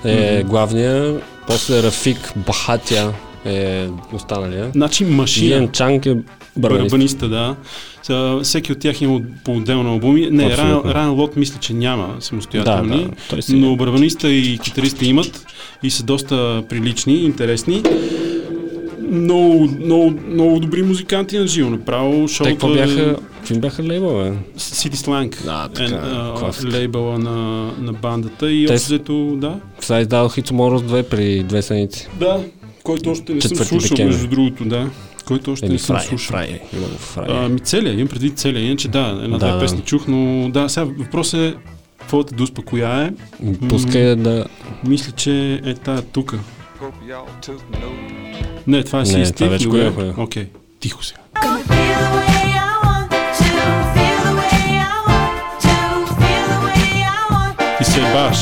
[0.05, 0.49] е Мгм.
[0.51, 3.12] главния, после Рафик Бахатя
[3.45, 4.70] е останалия.
[4.72, 5.55] Значи машина.
[5.55, 6.16] Иен Чанг е
[6.57, 6.90] барабанист.
[6.90, 7.57] Барабаниста, да.
[8.03, 10.28] Са, всеки от тях има по отделно албуми.
[10.30, 12.98] Не, Райан, Лот мисля, че няма самостоятелни.
[12.98, 13.57] Да, да, той си е.
[13.57, 15.46] но барабаниста и китариста имат
[15.82, 17.82] и са доста прилични, интересни.
[19.11, 21.70] Много, много, много добри музиканти на живо.
[21.70, 23.16] Направо шоуто какво бяха?
[23.38, 24.32] Какви бяха лейбъл, бе?
[24.59, 25.44] City Slang.
[25.44, 26.68] Да, така, е, класика.
[26.68, 29.61] лейбъла на, на бандата и Те взето, да.
[29.80, 32.09] Сега издадох и Tomorrow's 2 при две седмици.
[32.20, 32.40] Да,
[32.82, 34.14] който още не съм слушал, декември.
[34.14, 34.90] между другото, да.
[35.27, 36.29] Който още Или не съм Фрай, слушал.
[36.31, 37.27] Фрай, имам Фрай.
[37.29, 40.85] А, ми целия, имам предвид целия, иначе да, една-две Да, песни чух, но да, сега
[40.99, 41.55] въпросът е
[42.09, 43.11] твоята дуспа коя е?
[43.68, 44.45] Пускай да...
[44.85, 46.39] Мисля, че е тая тука.
[48.66, 49.51] Не, това е Не, си това Стив.
[49.51, 49.91] вече добре.
[49.91, 50.14] го е.
[50.16, 50.47] Окей,
[50.81, 51.21] тихо сега.
[57.79, 58.39] Ти се баш.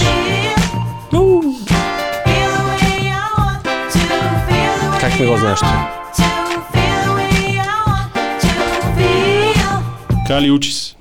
[5.00, 5.97] Как не го знаеш ти?
[10.28, 10.96] Кали Учис.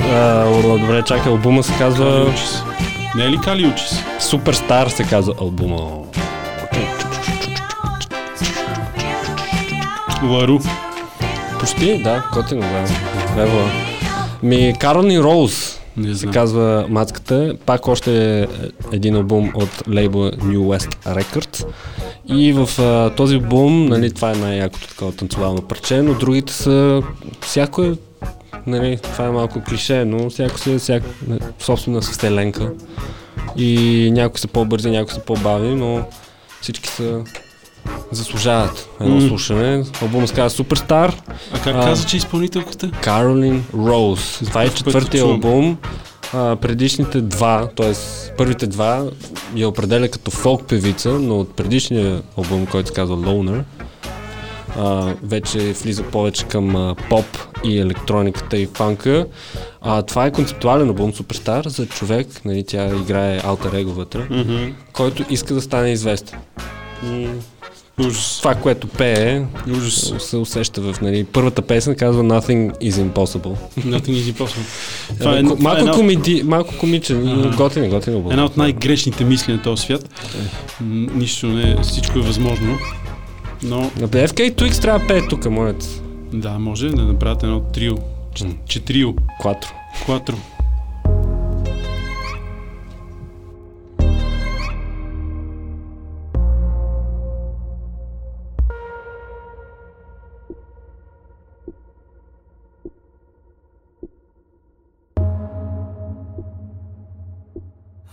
[0.00, 2.62] А, о, добре, чакай, албума се казва Учис.
[3.14, 4.04] Не е ли Кали Учис?
[4.20, 5.76] Суперстар се казва албума.
[10.22, 10.58] Лару.
[11.60, 13.42] Почти, да, котино, да.
[13.42, 13.68] Ево.
[14.42, 16.32] Ми, Карон и Роуз Не се знам.
[16.32, 17.56] казва Мацката.
[17.66, 18.46] Пак още е
[18.92, 21.66] един албум от лейбла New West Records.
[22.26, 27.02] И в а, този албум, нали, това е най-якото такова танцовално парче, но другите са
[27.40, 27.94] всяко е
[28.66, 31.02] Нали, това е малко клише, но всяко си е всяк,
[31.58, 32.72] собствена си вселенка.
[33.56, 36.04] И някои са по-бързи, някои са по-бави, но
[36.60, 37.24] всички са
[38.10, 39.20] заслужават едно М.
[39.28, 39.84] слушане.
[40.02, 41.16] Албумът се казва Суперстар.
[41.52, 41.80] А как А.
[41.80, 42.90] каза, че е изпълнителката?
[43.02, 44.38] Каролин Роуз.
[44.44, 45.76] Това е четвъртия албум.
[46.32, 47.92] А, предишните два, т.е.
[48.36, 49.04] първите два
[49.54, 53.62] я определя като фолк певица, но от предишния албум, който се казва Loner,
[54.78, 57.24] а, вече влиза повече към а, поп
[57.64, 59.26] и електрониката и фанка.
[59.80, 64.64] А, това е концептуален албум Суперстар за човек, нали, тя играе алтер его вътре, Мгм.
[64.92, 66.38] който иска да стане известен.
[67.04, 67.28] И
[68.00, 68.38] Ужас.
[68.38, 70.12] това, което пее, Ужас.
[70.18, 73.56] се усеща в нали, първата песен, казва Nothing is impossible.
[73.78, 74.66] Nothing is impossible.
[75.08, 77.56] Това Това е, е, това е малко, една, комеди, малко комичен, Ага.
[77.56, 78.30] готин, е, готин албум.
[78.32, 80.08] една от най-грешните мисли на този свят.
[80.80, 82.78] М, Нищо не е, всичко е възможно.
[83.62, 85.86] Но На BFK Twix трябва да пее тук, моля те.
[86.32, 87.94] да, може да направят едно трио.
[88.68, 89.14] Четрио.
[89.40, 89.68] Кватро.
[90.04, 90.36] Кватро.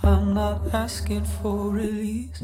[0.05, 2.41] I'm not asking for release.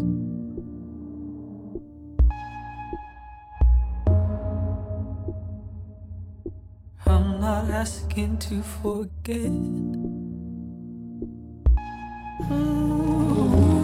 [7.05, 9.51] I'm not asking to forget.
[12.49, 13.83] Ooh,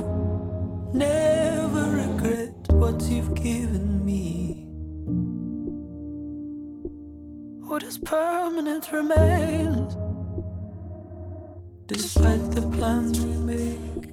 [0.94, 4.68] never regret what you've given me.
[7.68, 10.05] What is permanent remains.
[11.88, 14.10] Despite the plans we make,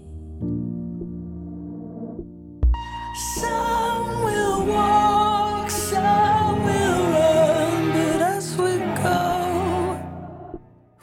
[3.37, 9.99] some will walk, some will run, but as we go,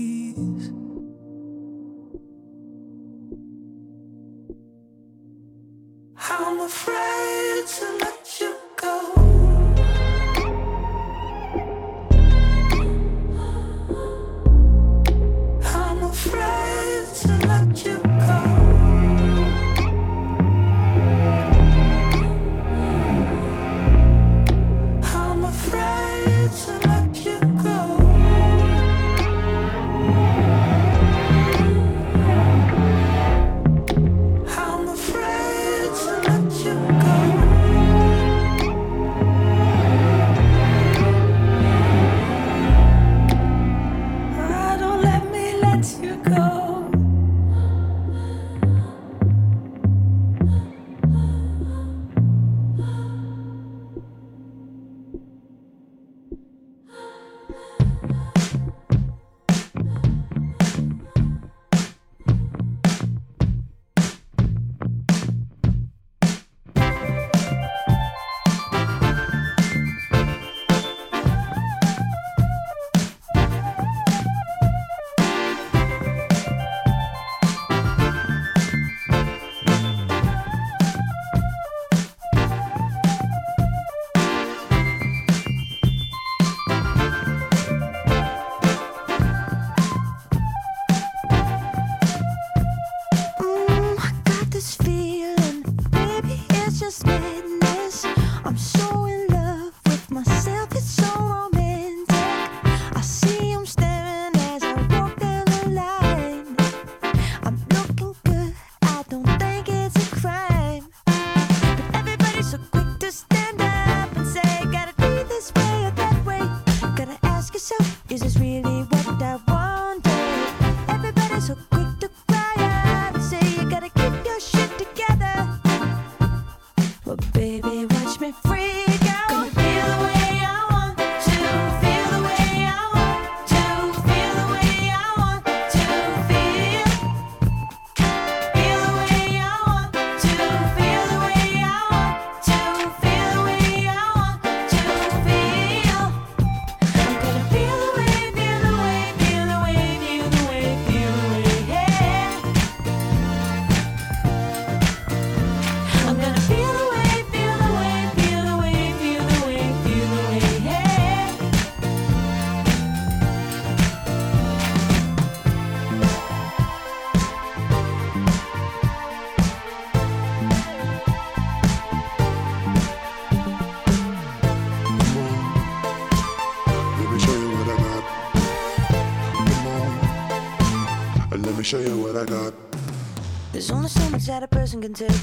[183.92, 185.22] So much that a person can take.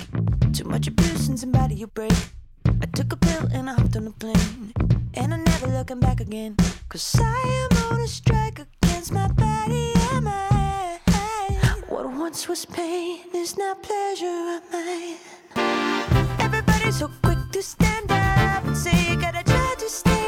[0.52, 2.12] Too much abuse and somebody you break.
[2.66, 4.72] I took a pill and I hopped on a plane.
[5.14, 6.56] And I'm never looking back again.
[6.88, 11.00] Cause I am on a strike against my body and mind.
[11.88, 15.16] What once was pain is now pleasure of mine.
[16.38, 20.27] Everybody's so quick to stand up and say gotta try to stay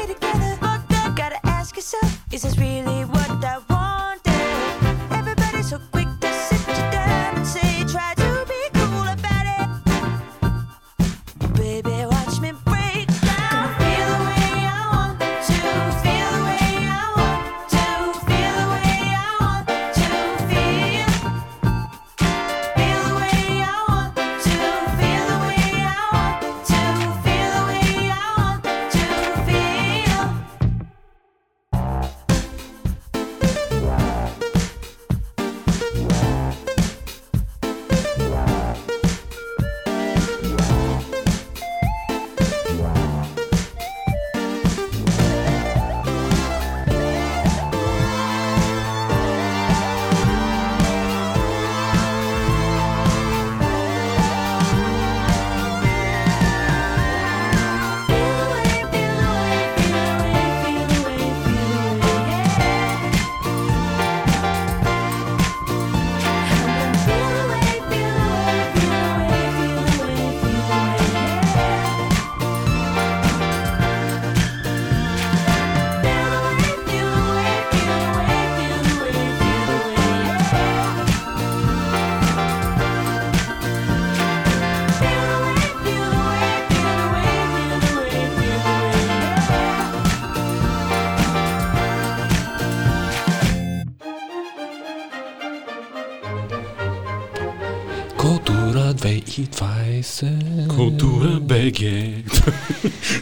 [101.71, 102.03] БГ.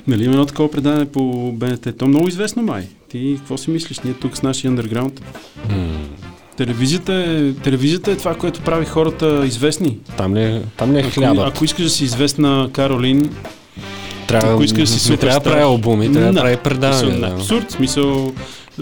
[0.07, 1.97] нали има едно такова предаване по БНТ?
[1.97, 2.87] То е много известно май.
[3.09, 3.99] Ти какво си мислиш?
[3.99, 5.19] Ние тук с нашия underground.
[6.57, 9.97] Телевизията е, телевизията е това, което прави хората известни.
[10.17, 11.47] Там ли, е- там ли е хлябът?
[11.47, 13.35] ако искаш да си известна Каролин,
[14.27, 16.99] трябва, ако искаш да си не супер трябва да прави албуми, трябва да прави предаване.
[17.11, 17.35] Смисъл, Да.
[17.35, 18.33] Абсурд, смисъл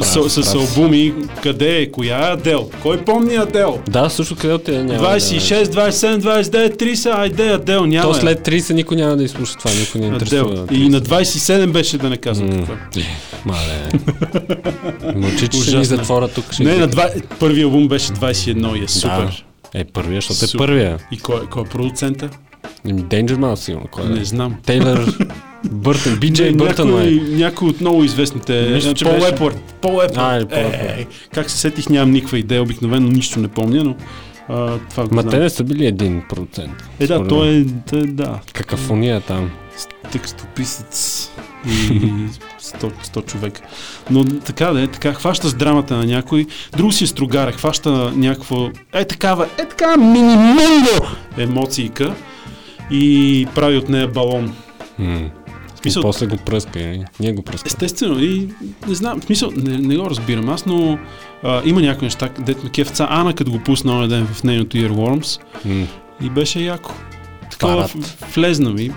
[0.02, 0.56] С, с прав.
[0.56, 2.70] албуми, къде е, коя е Адел?
[2.82, 3.80] Кой помни Адел?
[3.90, 5.00] да, също къде те няма.
[5.00, 8.04] 26, 27, 29, 30, айде Адел, няма.
[8.04, 8.22] То я.
[8.22, 10.54] след 30 никой няма да изслуша това, никой не интересува.
[10.54, 10.68] Адел.
[10.72, 12.56] И на 27 беше да не казвам М.
[12.58, 12.74] какво.
[13.46, 13.90] Мале.
[15.16, 16.54] Мълчи, че ще ни затвора тук.
[16.54, 17.10] Ще Не, на два...
[17.40, 19.44] първият албум беше 21 и е супер.
[19.74, 19.80] Да.
[19.80, 20.98] Е, първия, защото е първия.
[21.12, 22.30] И кой, кой е продуцента?
[22.86, 23.88] Еми, Danger Mouse сигурно.
[23.92, 24.10] Кой е?
[24.10, 24.56] Не знам.
[24.66, 25.18] Тейлър
[25.66, 27.12] Бъртън, биджей Бъртън някой, е.
[27.14, 28.70] някой от много известните.
[28.74, 29.76] Мисля, Е, че Пол беше- Епорт.
[29.82, 30.18] Пол Епорт.
[30.18, 32.62] А, или Пол Е, е, как се сетих, нямам никаква идея.
[32.62, 33.96] Обикновено нищо не помня, но
[34.50, 36.72] а, това Ма те не са били един процент.
[37.00, 37.76] Е, да, мен.
[37.94, 39.50] е, е, да, Какафония е там.
[40.12, 41.30] текстописец
[41.68, 42.28] и 100,
[43.04, 43.62] 100 човека.
[44.10, 46.46] Но така да е, така, хваща с драмата на някой,
[46.78, 51.08] друг си е стругаре, хваща някакво, е такава, е такава минимунго
[51.38, 52.14] емоцийка
[52.92, 54.56] и прави от нея балон.
[55.76, 56.80] В смисъл, И после го пръска.
[56.80, 57.68] и Ние го пръскаме.
[57.68, 58.50] Естествено, и
[58.88, 61.00] не знам, в смисъл, не, не го разбирам аз, но
[61.44, 63.08] а, има някои неща, дето ме кефца.
[63.10, 65.86] Ана, като го пусна онен ден в нейното Earworms М.
[66.22, 66.94] и беше яко.
[67.52, 67.90] Такова
[68.36, 68.92] влезна ми.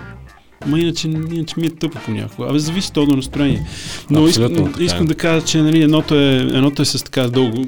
[0.65, 2.49] Ма иначе, иначе ми е тъпо понякога.
[2.49, 3.67] Абе, зависи то до настроение.
[4.09, 4.85] Но Абсолютно искам, така е.
[4.85, 7.65] искам да кажа, че нали, едното, е, едното е с така дълго...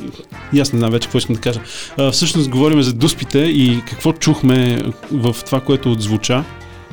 [0.54, 1.60] И аз не знам вече какво искам да кажа.
[1.98, 4.82] А, всъщност говорим за дуспите и какво чухме
[5.12, 6.44] в това, което отзвуча.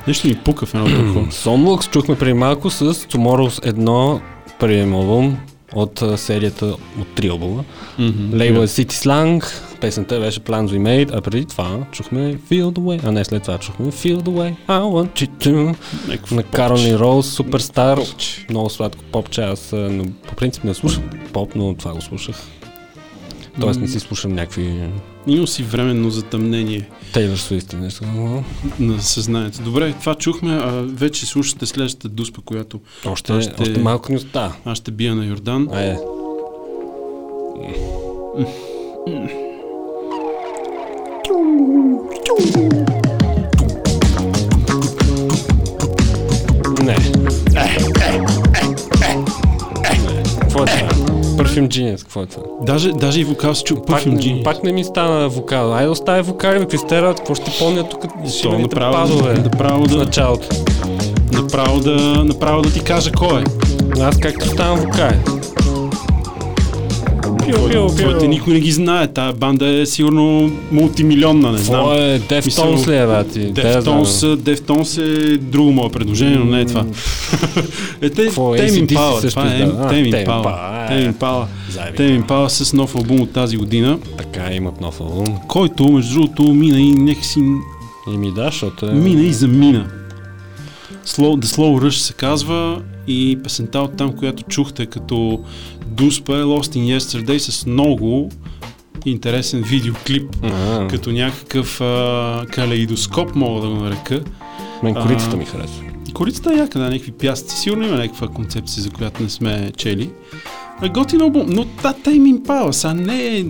[0.06, 1.26] Нещо ми пука в едно такова.
[1.26, 4.20] Sonlux чухме преди малко с Tomorrow's едно
[4.58, 5.36] първият албум
[5.74, 6.66] от серията
[7.00, 7.64] от три албума.
[8.34, 9.44] Лейбъл е City Slang,
[9.80, 13.42] песента беше Plans We Made, а преди това чухме Feel The Way, а не след
[13.42, 15.76] това чухме Feel The Way, I Want You To,
[16.08, 16.42] Някакво на.
[16.42, 17.98] Каролин Роуз, Суперстар,
[18.50, 21.02] много сладко попче, аз а, но, по принцип не слушам
[21.32, 22.36] поп, но това го слушах.
[23.60, 24.88] Тоест не си слушам някакви
[25.26, 28.42] Има си временно затъмнение Тейлър Суист, не съм.
[28.80, 29.62] на съзнанието.
[29.62, 34.52] Добре, това чухме, а вече слушате следващата дуспа, която Още, ще- още малко ни остава.
[34.64, 35.68] аз ще бия на Йордан.
[35.74, 35.96] Е,
[41.30, 41.36] Не.
[50.40, 50.88] Какво е това?
[51.36, 52.42] Парфюм Genius, какво е това?
[52.62, 54.44] Даже, даже и вокал се чу Perfume Genius.
[54.44, 55.74] пак не ми стана вокал.
[55.74, 58.04] Айде оставя вокали, ме кристера, какво ще помня тук
[58.40, 60.48] шибаните направо, падове направо, в да, началото.
[61.32, 63.44] направо, да, направо да ти кажа кой е.
[64.00, 65.16] Аз както ставам вокали.
[67.52, 67.86] Пиу, пиу.
[67.88, 69.06] Твоите никой не ги знае.
[69.06, 71.80] Тая банда е сигурно мултимилионна, не знам.
[71.80, 73.52] Това е Deftones ли е?
[73.54, 74.04] Те я знам.
[74.04, 76.84] Deftones, Deftones е друго мое предложение, но не е това.
[78.02, 78.68] е, те, Какво е?
[78.68, 79.84] Също това е издава.
[79.84, 80.44] А, Тем Tame Impala.
[80.44, 81.02] Impala, е.
[81.02, 81.44] Тем Impala.
[81.70, 81.96] Заеби.
[81.96, 85.38] Тем Impala с нов албум от тази година, Така имат нов албум.
[85.48, 87.40] който между другото мина и някакси
[88.14, 88.92] И ми да, защото е...
[88.92, 89.86] Мина и замина.
[91.06, 95.40] Slow, The Slow Rush се казва и песента от там, която чухте като
[96.00, 98.30] Дуспа е Lost in Yesterday с много
[99.06, 104.22] интересен видеоклип, А, като някакъв а, калейдоскоп, мога да го нарека.
[104.82, 105.84] Мен корицата а, ми харесва.
[106.14, 107.56] Корицата е яка, да, някакви пясъци.
[107.56, 110.10] Сигурно има някаква концепция, за която не сме чели.
[110.80, 113.44] А, Готин албум, но тата им им пава, сега не е...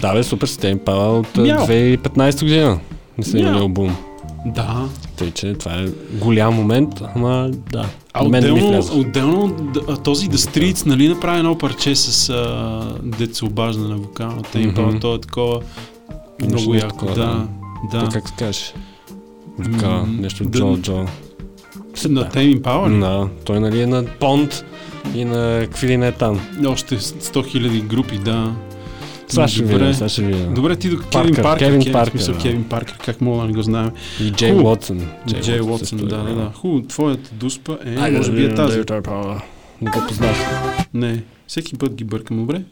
[0.00, 1.66] Да, бе, супер сте им пала от а, Мяу.
[1.66, 2.80] 2015 година.
[3.18, 3.96] Не са имали албум.
[4.46, 4.88] Да.
[5.16, 7.86] Тъй, че това е голям момент, ама да.
[8.14, 9.72] А мен не ми отделно, отделно
[10.04, 14.98] този The Streets, нали, направи едно парче с а, се обажда на вокалната им, Мгм.
[15.00, 15.60] то е такова
[16.40, 17.46] много нещо яко, такова, да.
[17.92, 18.08] То Да.
[18.12, 18.72] как се каже?
[19.58, 20.58] Вокала, нещо да.
[20.58, 21.06] Джо Джо.
[22.08, 23.00] На Impala ли?
[23.00, 24.64] Да, той нали е на Понт
[25.14, 26.40] и на какви ли не там.
[26.66, 28.52] Още 100 000 групи, да.
[29.32, 29.86] Сега ще Добре.
[29.86, 30.54] видим, ще видим.
[30.54, 32.40] Добре, ти до Кевин Паркър, Паркър, Кевин Кевин, Паркър, смисъл, да.
[32.40, 33.90] Кевин Паркър, как мога да не го знаем.
[34.20, 34.52] И Джей.
[34.52, 35.06] Уотсън.
[35.40, 36.50] Джей Уотсън, също да, е, да, да.
[36.54, 38.78] Хубаво, твоята дуспа е, Айде, може би е тази.
[39.80, 40.36] Не го познах.
[40.94, 42.62] Не, всеки път ги бъркам, добре?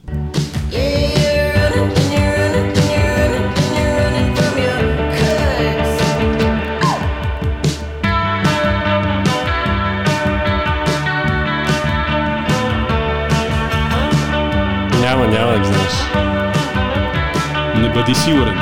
[18.01, 18.57] Бъди сигурен.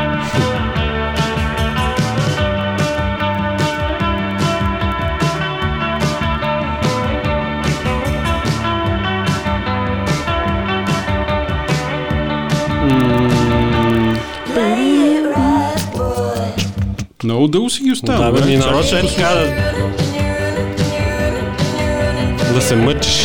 [17.24, 18.32] Много дълго си ги оставя.
[18.32, 19.74] Да, бе, ми нарочно е така да...
[22.54, 23.24] Да се мъчиш.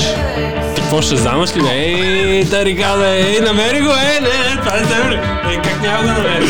[0.74, 1.61] Ти какво ще замаш ли?
[1.69, 4.77] Ей, тарикада, ей, намери го, е, не, не, това
[5.09, 5.15] не?
[5.51, 6.47] Ей, как няма да намери?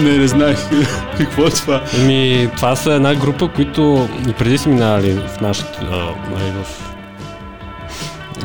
[0.00, 0.58] Не, не знаех
[1.18, 1.80] какво е това.
[2.00, 5.82] Ами, това са една група, които и преди са минали в нашата,
[6.30, 6.94] нали, в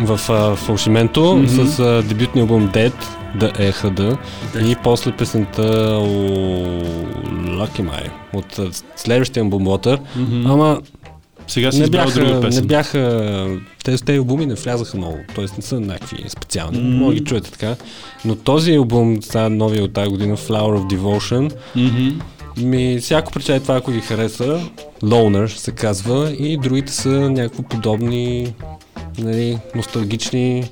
[0.01, 0.18] в
[0.56, 1.47] фалшименто Мгм.
[1.47, 2.93] с а, дебютния албум Dead,
[3.35, 4.01] да ЕХД
[4.65, 5.61] и после песента
[7.31, 8.60] Lucky My от
[8.95, 9.99] следващия албум Water.
[10.15, 10.51] Мгм.
[10.51, 10.80] Ама
[11.49, 12.61] Сега си не избрал друга бяха, песен.
[12.61, 13.47] не бяха,
[13.84, 15.45] тези, тези албуми не влязаха много, т.е.
[15.57, 16.89] не са някакви специални, Мгм.
[16.89, 17.76] може ги чуете така.
[18.26, 22.19] Но този албум, сега новия от тази година, Flower of Devotion, Мгм.
[22.67, 24.59] ми всяко причай това, ако ги хареса,
[25.03, 28.53] Loner се казва, и другите са някакво подобни,
[29.17, 30.63] нали, носталгични,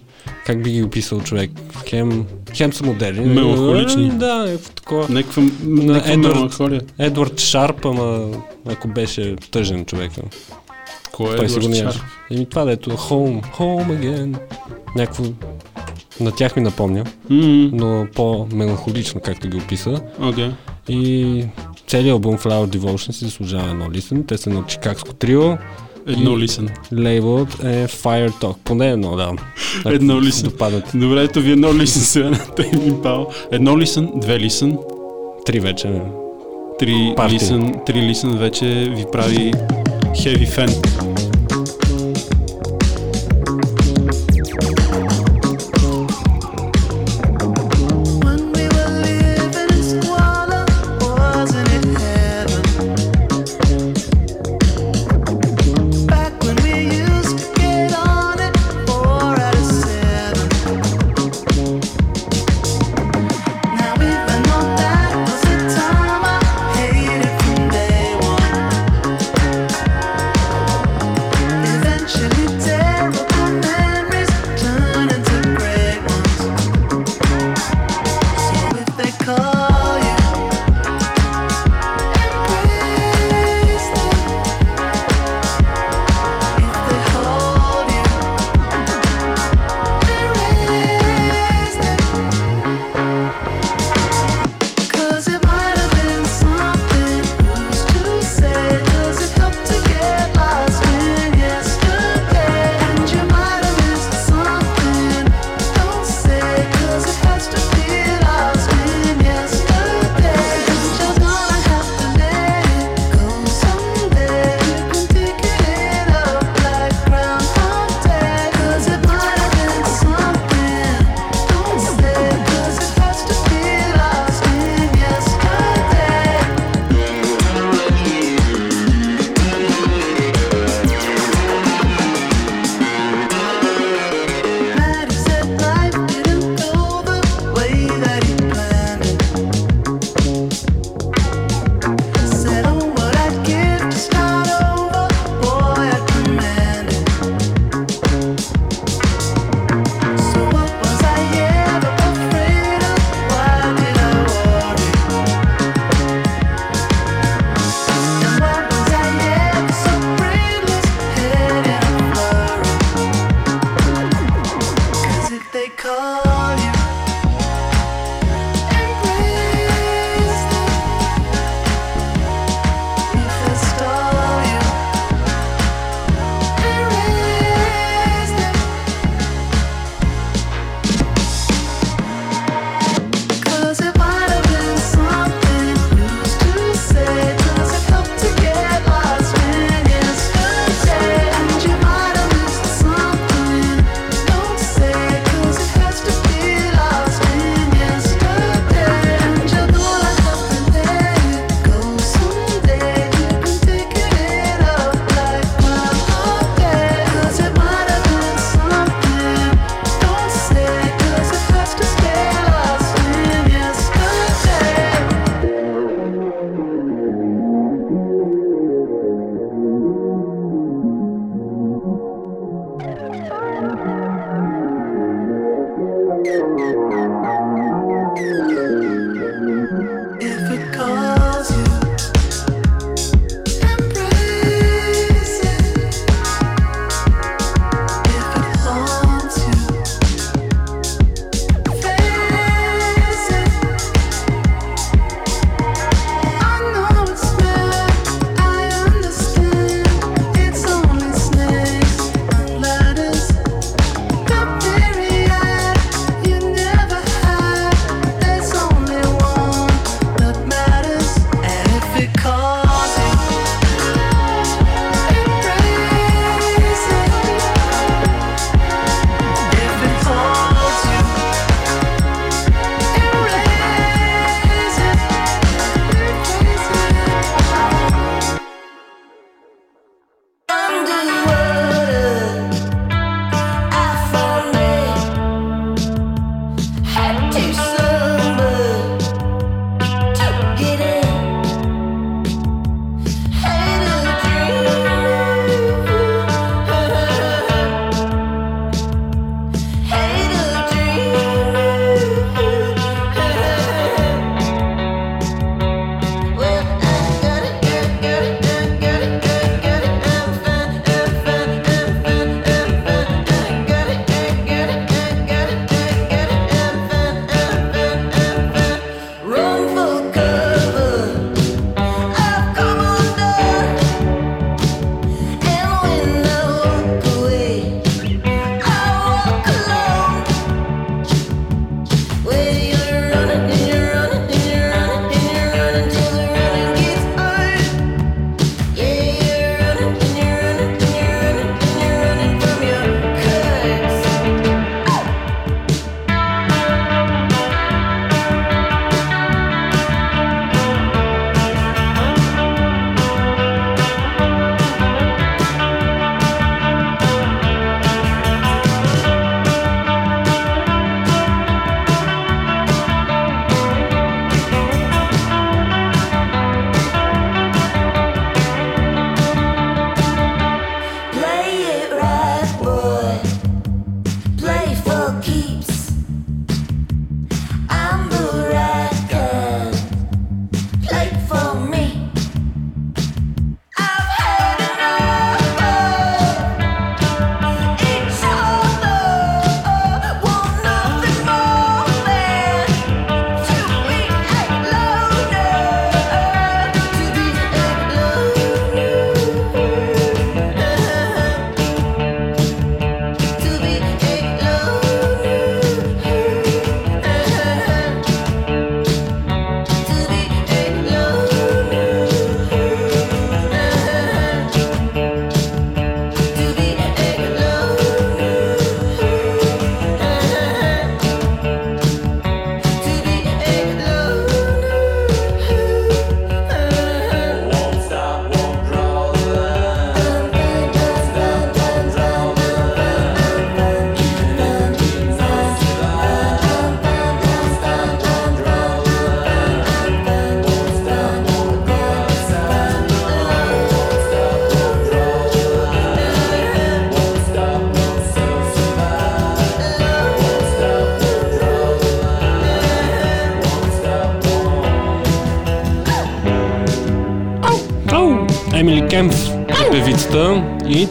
[0.45, 1.51] как би ги описал човек,
[1.85, 3.25] хем, хем са модерни.
[3.25, 4.09] Меланхолични.
[4.09, 5.07] Да, някакво такова.
[5.09, 6.35] Някаква, някаква Едвард.
[6.35, 6.81] меланхолия.
[6.99, 8.27] Едвард Шарп, ама
[8.65, 10.11] ако беше тъжен човек.
[11.17, 11.75] Кой е Той сигурно.
[11.75, 11.95] Шарп?
[12.31, 14.37] Еми това дето Home, Home Again.
[14.95, 15.23] Някакво
[16.19, 17.69] на тях ми напомня, Мгм.
[17.73, 20.01] но по-меланхолично, както ги описа.
[20.21, 20.49] Окей.
[20.89, 21.43] И
[21.87, 24.23] целият албум Flower Devotion си заслужава едно лисен.
[24.23, 25.57] Те са на чикагско трио.
[26.07, 26.69] Едно лисен.
[26.93, 28.55] Лейблът е Fire Talk.
[28.63, 29.31] Поне едно, да.
[29.85, 30.49] Едно лисен.
[30.49, 30.83] Допадат.
[30.95, 33.25] Добре, ето ви едно лисен сега на Тейм Impala.
[33.51, 34.77] Едно лисен, две лисен,
[35.45, 36.01] Три вече.
[36.79, 37.33] три Парти.
[37.35, 38.65] лисен, три лисен вече
[38.95, 39.53] ви прави
[40.13, 41.06] heavy fan.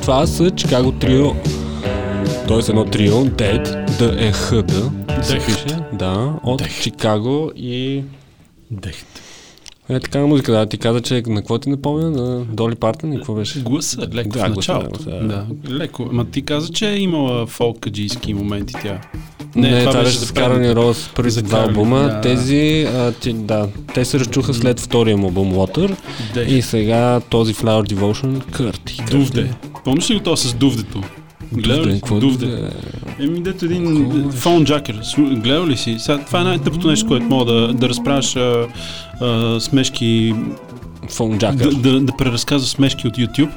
[0.06, 1.26] Това са Чикаго Трио.
[2.48, 4.90] Тоест едно трио, Dead, D-E-H-D,
[5.22, 8.02] се пише, да, от Чикаго и
[8.70, 9.06] Дехт.
[9.88, 13.12] е така на музика, да, ти каза, че на какво ти напомня, на Доли Партън
[13.12, 13.60] и какво беше?
[13.60, 15.10] Гласа, леко Да, в гласа, началото.
[15.10, 15.20] да.
[15.20, 16.08] Да, леко.
[16.12, 19.00] Ма ти каза, че е имала фолкаджийски моменти тя.
[19.56, 21.98] Не, това, беше за с Каролин Роуз, първите два албума.
[21.98, 22.20] да.
[22.20, 25.96] Тези, а, ти, да, те се разчуха след втория му албум Water
[26.34, 26.50] Дехт.
[26.50, 28.96] и сега този Flower Devotion, Кърти.
[29.10, 29.50] Дувде.
[29.86, 31.02] Помниш ли го то с Дувдето?
[31.52, 31.94] Гледал ли?
[31.94, 32.00] си?
[32.20, 32.70] Дувде.
[33.20, 35.00] Еми, дето един фон джакер.
[35.18, 35.96] Гледал ли си?
[35.98, 38.66] Сега, това е най-тъпото нещо, което мога да, да разправяш а,
[39.20, 40.34] а, смешки,
[41.10, 41.74] Фон да, Джакър.
[41.74, 43.50] да, да преразказваш смешки от YouTube.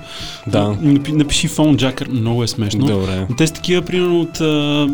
[0.48, 0.78] Да.
[0.82, 2.86] Напи, напиши фон джакер, много е смешно.
[2.86, 3.28] Добре.
[3.38, 4.88] Те са такива, примерно, от а,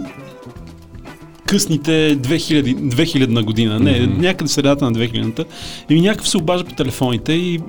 [1.45, 4.22] късните 2000, 2000 на година, не, Мгм.
[4.22, 5.44] някъде средата на 2000-та.
[5.90, 7.60] И някакъв се обажда по телефоните и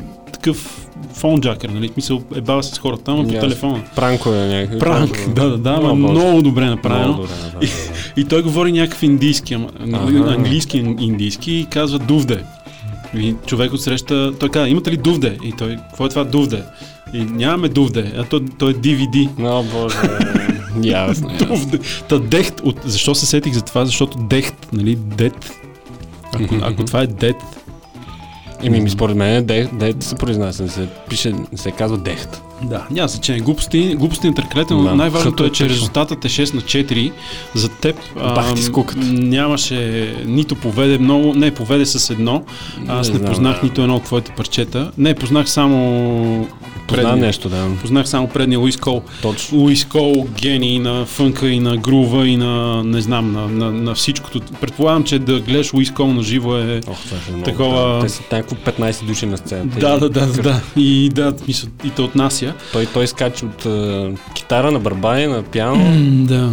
[0.46, 1.88] такъв фон джакер, нали?
[1.88, 3.82] В Смисъл, е бава с хората, ама по телефона.
[3.96, 4.78] Пранкове някакви.
[4.78, 7.06] Пранк, да, да, да, ама много добре направено.
[7.06, 7.66] Много добре, да, да.
[8.16, 9.68] И той говори някакъв индийски, ама,
[10.28, 12.44] английски индийски и казва дувде.
[13.16, 15.38] И човек отсреща, той казва, имате ли дувде?
[15.44, 16.62] И той, какво е това дувде?
[17.14, 19.28] И нямаме дувде, а то, то е DVD.
[19.40, 19.96] О, боже.
[20.88, 21.30] Ясно.
[21.38, 21.78] Дувде.
[22.08, 23.84] Та дехт, от, защо се сетих за това?
[23.84, 25.50] Защото дехт, нали, дет.
[26.32, 27.36] Ако, ако това е дет,
[28.62, 29.68] Ими, ми според мен, де
[30.00, 32.42] се произнася, не се пише, не се казва Дехт.
[32.62, 33.40] Да, няма значение.
[33.40, 35.76] Глупости, глупости на търкалете, но Да, най-важното е, хъто че е тъжно.
[35.76, 37.12] резултатът е 6 на 4.
[37.54, 39.00] За теб Бах ти скуката.
[39.06, 39.76] нямаше,
[40.26, 42.44] нито поведе много, не, поведе с едно.
[42.88, 43.66] Аз Не не, знам, познах да.
[43.66, 44.90] нито едно от твоите парчета.
[44.98, 46.48] Не, познах само
[46.86, 47.26] Познавам предния.
[47.26, 47.66] нещо, да.
[47.80, 49.02] Познах само предния Луис Кол.
[49.22, 49.58] Точно.
[49.58, 53.94] Луис Кол, гений на фънка и на грува и на, не знам, на, на, на
[53.94, 54.40] всичкото.
[54.60, 56.80] Предполагам, че да гледаш Луис Кол на живо е...
[56.88, 57.44] Ох, това е много.
[57.44, 58.00] Такова- да.
[58.00, 59.78] Те са някакво 15 души на сцената.
[59.78, 60.60] Да, И да, да, да.
[60.76, 62.52] И да, мисля, и те отнася.
[62.72, 63.66] Той, той скача от
[64.34, 65.84] китара на барбай, на пиано.
[66.26, 66.52] Да.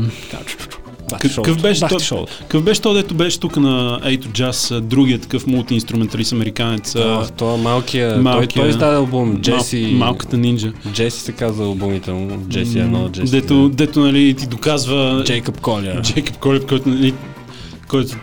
[1.14, 1.62] Какъв шоуто.
[1.62, 2.28] беше то-.
[2.42, 6.96] Какъв беше то, дето беше тук на Ейто Джаз, другия такъв мултиинструменталист американец?
[6.96, 10.72] а, Ох, Това малкия, малкия- той, той издаде албум, Джеси, Мал, малката нинджа.
[10.94, 16.02] Джеси се казва албумите му, Джеси едно, Джеси Дето, дето нали, ти доказва Джейкъб Коля.
[16.02, 17.14] Джейкъб Колеб, който, нали,
[17.88, 18.16] който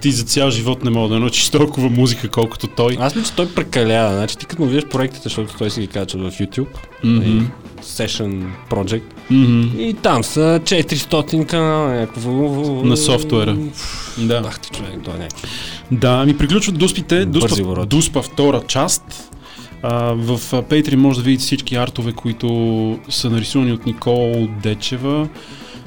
[0.00, 2.96] ти за цял живот не мога да научиш толкова музика, колкото той.
[3.00, 4.14] Аз мисля, че той прекалява.
[4.14, 6.66] Значи ти като му видиш проектите, защото той си ги качва в YouTube,
[7.04, 7.42] и
[7.82, 9.80] Session Project, Мгм.
[9.80, 12.30] и там са 400 канала, някакво...
[12.84, 13.56] На софтуера.
[14.18, 14.42] Да.
[14.46, 15.46] Ах ти човек, това е някакво.
[15.90, 17.24] Да, ами приключват дуспите.
[17.24, 19.30] Дуспа, дуспа втора част.
[19.82, 25.28] А, в Patreon може да видите всички артове, които са нарисувани от Никол Дечева.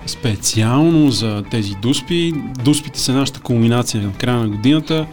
[0.05, 2.34] Специално за тези дуспи.
[2.64, 5.05] Дуспите са нашата кулминация на края на годината,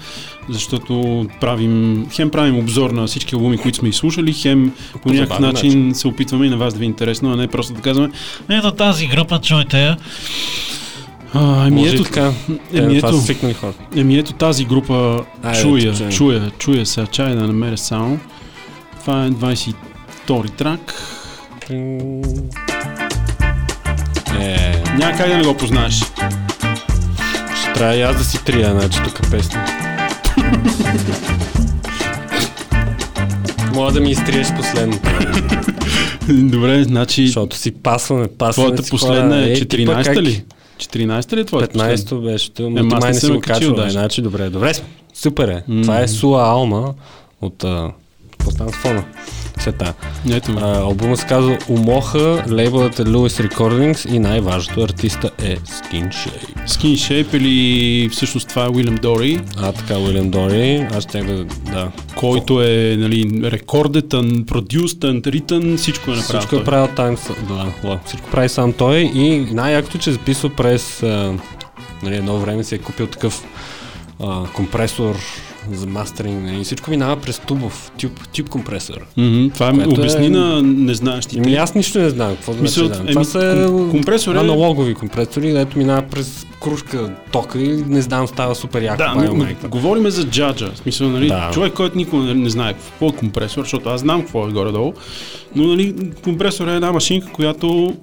[0.49, 4.73] защото правим, хем правим обзор на всички албуми, които сме изслушали, хем
[5.03, 7.49] по някакъв забавен начин, се опитваме и на вас да ви е интересно, а не
[7.49, 8.11] просто да казваме
[8.51, 9.97] ето тази група, чуйте я.
[11.35, 12.33] А, ами Може и ето, така.
[12.75, 13.23] еми Е, ето.
[13.97, 16.11] Еми ето тази група Айде, чуя, чуем.
[16.11, 18.19] чуя, чуя сега, чай да намеря само.
[19.01, 19.75] Това е 22
[20.51, 20.95] трак.
[21.71, 21.75] Е,
[24.99, 25.95] Няма как да не го познаеш.
[27.61, 29.59] ще трябва и аз да си трия, значи тук песни.
[33.75, 34.99] Мога да ми изтриеш последно,
[36.29, 40.23] Добре, значи защото си пасваме, пасваме твоята последна е Ей, ти пък 14-та как?
[40.23, 40.45] ли?
[40.79, 41.97] 14-та ли е твоята последна?
[41.97, 42.51] 15-то беше,
[42.95, 44.73] аз май не си го качил да, значи добре, добре.
[45.15, 45.83] Супер е.
[45.83, 46.95] Това е Суа Алма
[47.43, 47.65] от
[48.31, 49.05] какво стана с фона?
[49.59, 49.95] Сета.
[50.31, 50.53] Ето.
[50.61, 56.67] А, албумът се казва Умоха, лейбълът е Lewis Recordings и най-важното артиста е Skin Shape.
[56.69, 61.45] Skin Shape или всъщност това е Уилям Дори, А, така, Уилям Дори, аз ще да,
[61.45, 61.91] да.
[62.17, 66.41] който е нали, рекордетън, продюстън, ритън, всичко е направил.
[66.41, 67.17] Всичко е правил тайм,
[67.49, 71.03] да, да, всичко прави сам той и най-якото, че записва през
[72.03, 73.45] нали, едно време си е купил такъв
[74.21, 75.17] а, компресор
[75.73, 78.97] за мастеринг, нали, всичко минава през тубов, тюб, тюб компресор.
[79.17, 81.39] Мгм, това е, Което обясни е- на незнаещите.
[81.39, 84.39] Еми аз нищо не знам, какво значи Мисъл, да еми, Това са ком- компресор е-
[84.39, 88.99] аналогови компресори, където минава през кружка тока и не знам, става супер яко.
[88.99, 90.71] Да, бая но, но говориме за джаджа.
[90.75, 91.51] В смисъл, нали, Да.
[91.53, 94.93] човек, който никога не, не знае какво е компресор, защото аз знам какво е горе-долу,
[95.57, 97.95] но нали, компресор е една машинка, която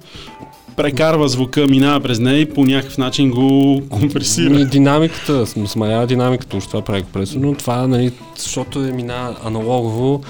[0.76, 4.46] прекарва звука, минава през нея и по някакъв начин го компресира.
[4.46, 9.36] Ами, динамиката, см- смалява динамиката, уж това прави компресор, но това, нали, защото е мина
[9.44, 10.20] аналогово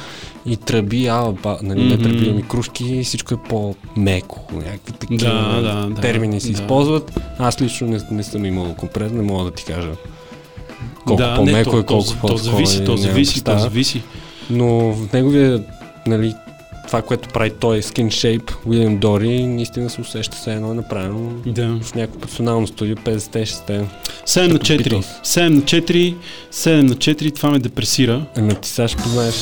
[0.46, 2.02] и тръби, а, ба, нали, не Мгм.
[2.02, 4.40] тръби, ами кружки и всичко е по-меко.
[4.52, 6.52] Някакви такива Да, да, да, термини се да.
[6.52, 7.20] използват.
[7.38, 9.88] Аз лично не, не съм имал компресор, не мога да ти кажа
[11.06, 14.02] колко да, по-меко не, е, то, колко то, то зависи, е, то зависи, то зависи.
[14.50, 15.62] Но в неговия,
[16.06, 16.34] нали,
[16.92, 21.30] това, което прави той, Skin Shape, Уилям Дори, наистина се усеща се едно е направено
[21.46, 21.78] Да.
[21.82, 23.84] в някакво професионално студио, 50-60.
[24.26, 24.88] 7 на Като 4.
[24.88, 25.04] Beatles.
[25.24, 26.14] 7 на 4.
[26.52, 27.34] 7 на 4.
[27.34, 28.26] Това ме депресира.
[28.36, 29.34] Ами ти сега ще познаеш.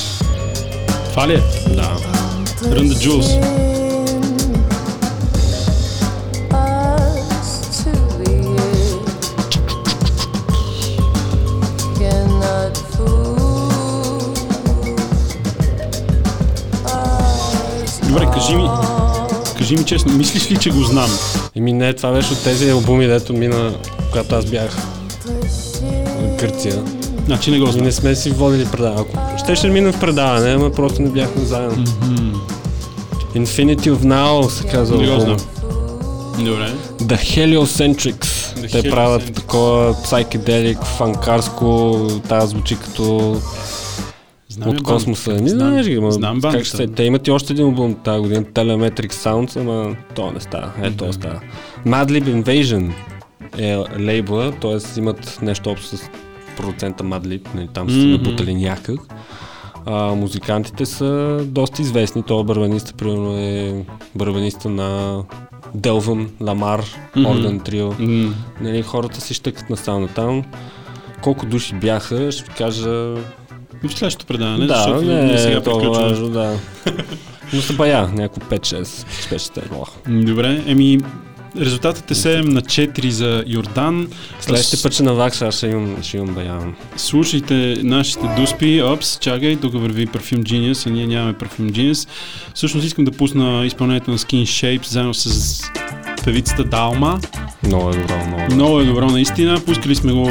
[1.09, 1.37] Това ли е?
[1.75, 1.97] Да.
[2.61, 3.80] Run the Jules.
[19.71, 21.09] Кажи ми честно, мислиш ли, че го знам?
[21.55, 23.73] Еми не, това беше от тези албуми, дето мина,
[24.11, 24.71] когато аз бях
[26.05, 26.83] в Гърция.
[27.25, 27.83] Значи не го И знам.
[27.83, 29.01] не сме си водили предаване.
[29.01, 31.85] Ако ще ще минем в предаване, ама просто не бяхме заедно.
[33.35, 35.37] Infinity of Now се казва Не го знам.
[36.39, 36.73] Добре.
[37.01, 38.25] The Heliocentrics.
[38.57, 41.97] The Те правят такова psychedelic, фанкарско,
[42.29, 43.37] тази звучи като
[44.51, 45.33] Знам от космоса.
[45.33, 46.87] Не знаеш ги, ма, знам как ще се...
[46.87, 50.71] Те имат и още един албум тази година, Telemetric Sounds, ама то не става.
[50.81, 51.39] Ето, то става.
[51.87, 52.91] Madlib Invasion
[53.57, 54.99] е лейбла, т.е.
[54.99, 56.09] имат нещо общо с
[56.57, 58.11] продуцента Madlib, нали, там са се Мгм.
[58.11, 58.99] набутали някак.
[59.85, 62.23] А, музикантите са доста известни.
[62.23, 65.19] Той барабаниста, примерно е барабаниста на
[65.75, 66.83] Делвън, Ламар.
[67.25, 67.91] Орден Трио.
[68.61, 70.43] Нали, хората си щъкат на сауна там.
[71.21, 73.15] Колко души бяха, ще кажа...
[73.83, 76.09] В следващото предаване, да, защото не сега е толкова приключваме.
[76.09, 76.59] важно, да.
[77.53, 80.99] Но се бая, някакво 5-6, 5-6 М, Добре, еми
[81.59, 84.07] резултатът е 7 на 4 за Йордан.
[84.39, 86.59] Следващия път ще навакса, аз ще имам, ще имам бая.
[86.97, 92.09] Слушайте нашите дуспи, опс, чакай, тук върви Perfume Genius, а ние нямаме Perfume Genius.
[92.53, 95.61] Всъщност искам да пусна изпълнението на Skin Shapes заедно с
[96.25, 97.19] певицата Далма.
[97.63, 98.55] Много е добро, много е добро.
[98.55, 99.61] Много е добро наистина.
[99.65, 100.29] Пускали сме го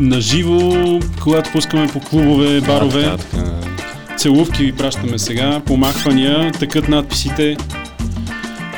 [0.00, 3.02] на живо, когато пускаме по клубове, барове.
[3.02, 4.16] Да, така, така.
[4.16, 7.56] Целувки ви пращаме сега, помахвания, такът надписите.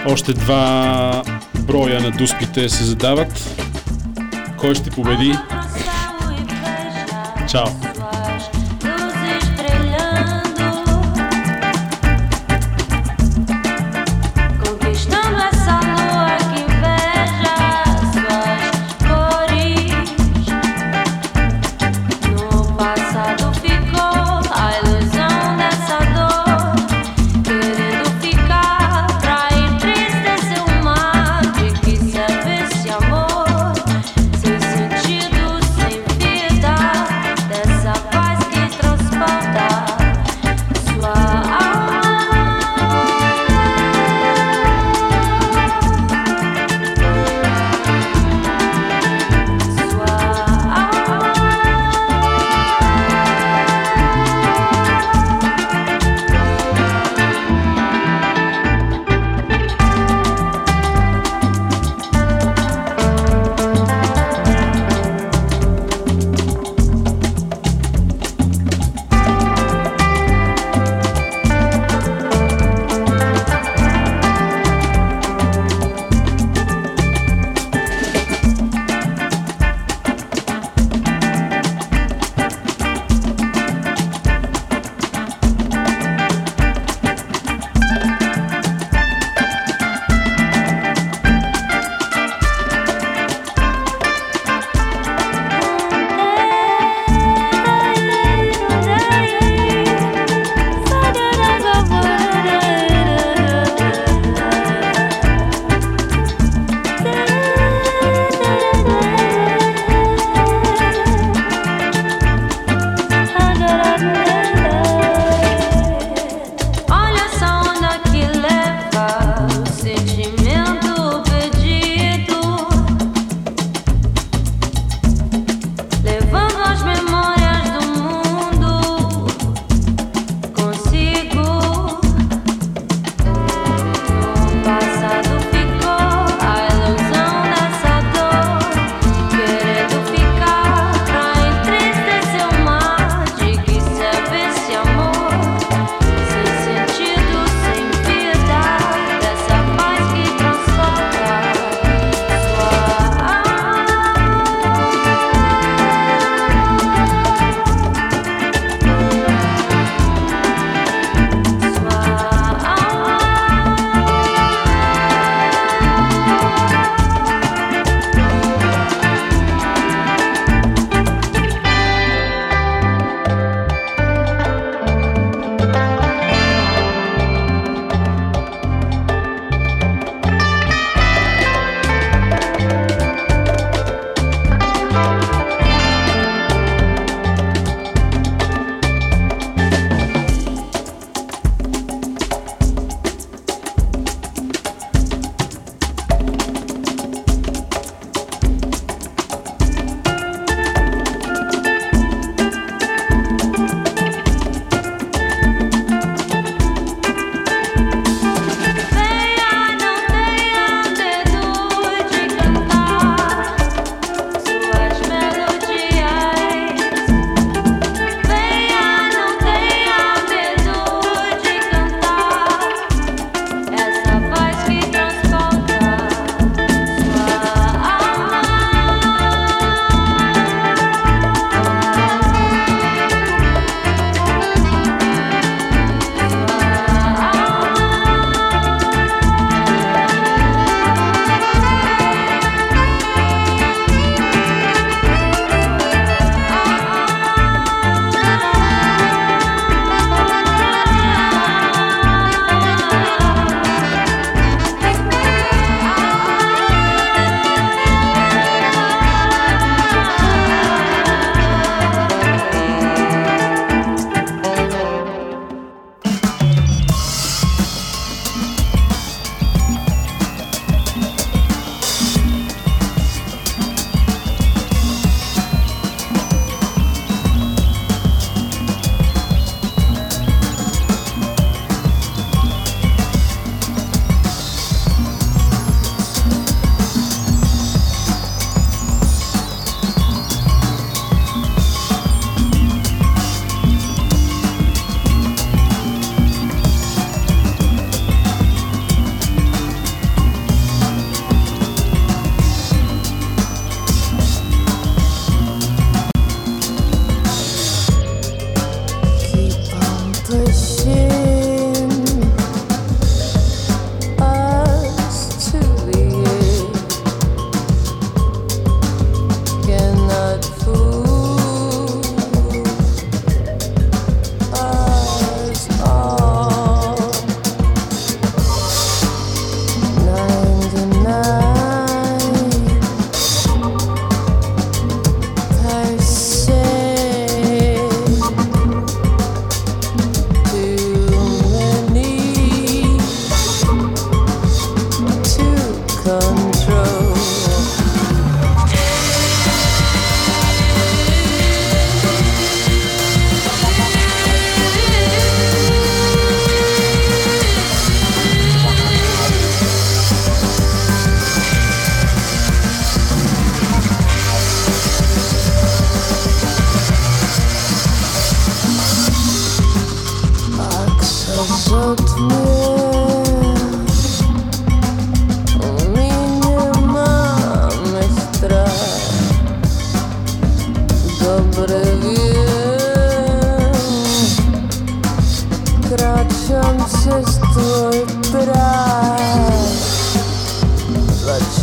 [0.07, 1.23] Още два
[1.59, 3.61] броя на дуспите се задават.
[4.59, 5.35] Кой ще победи?
[7.49, 7.94] Чао!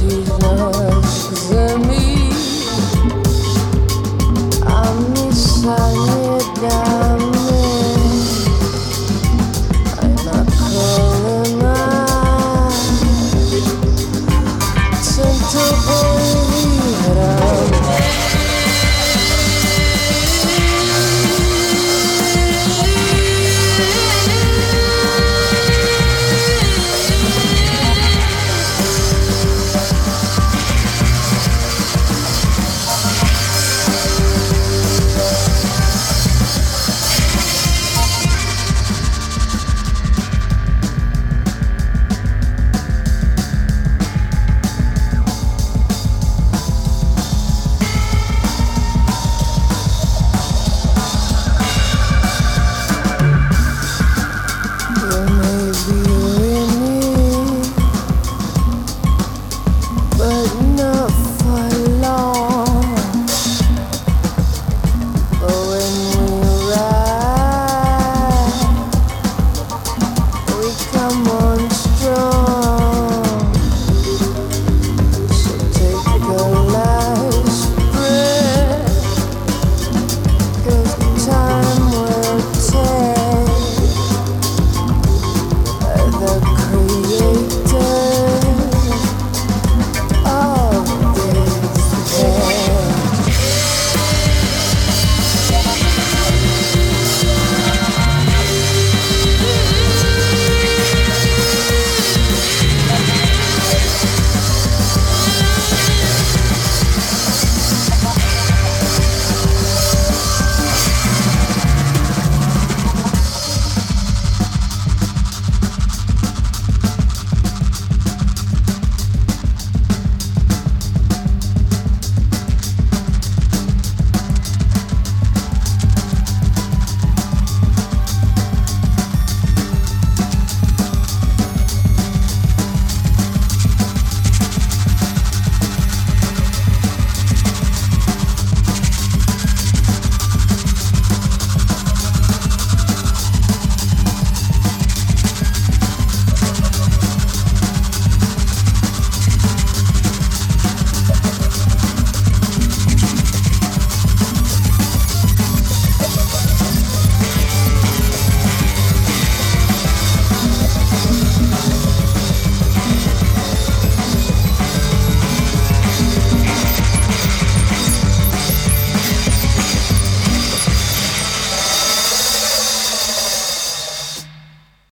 [0.01, 1.90] Земи, а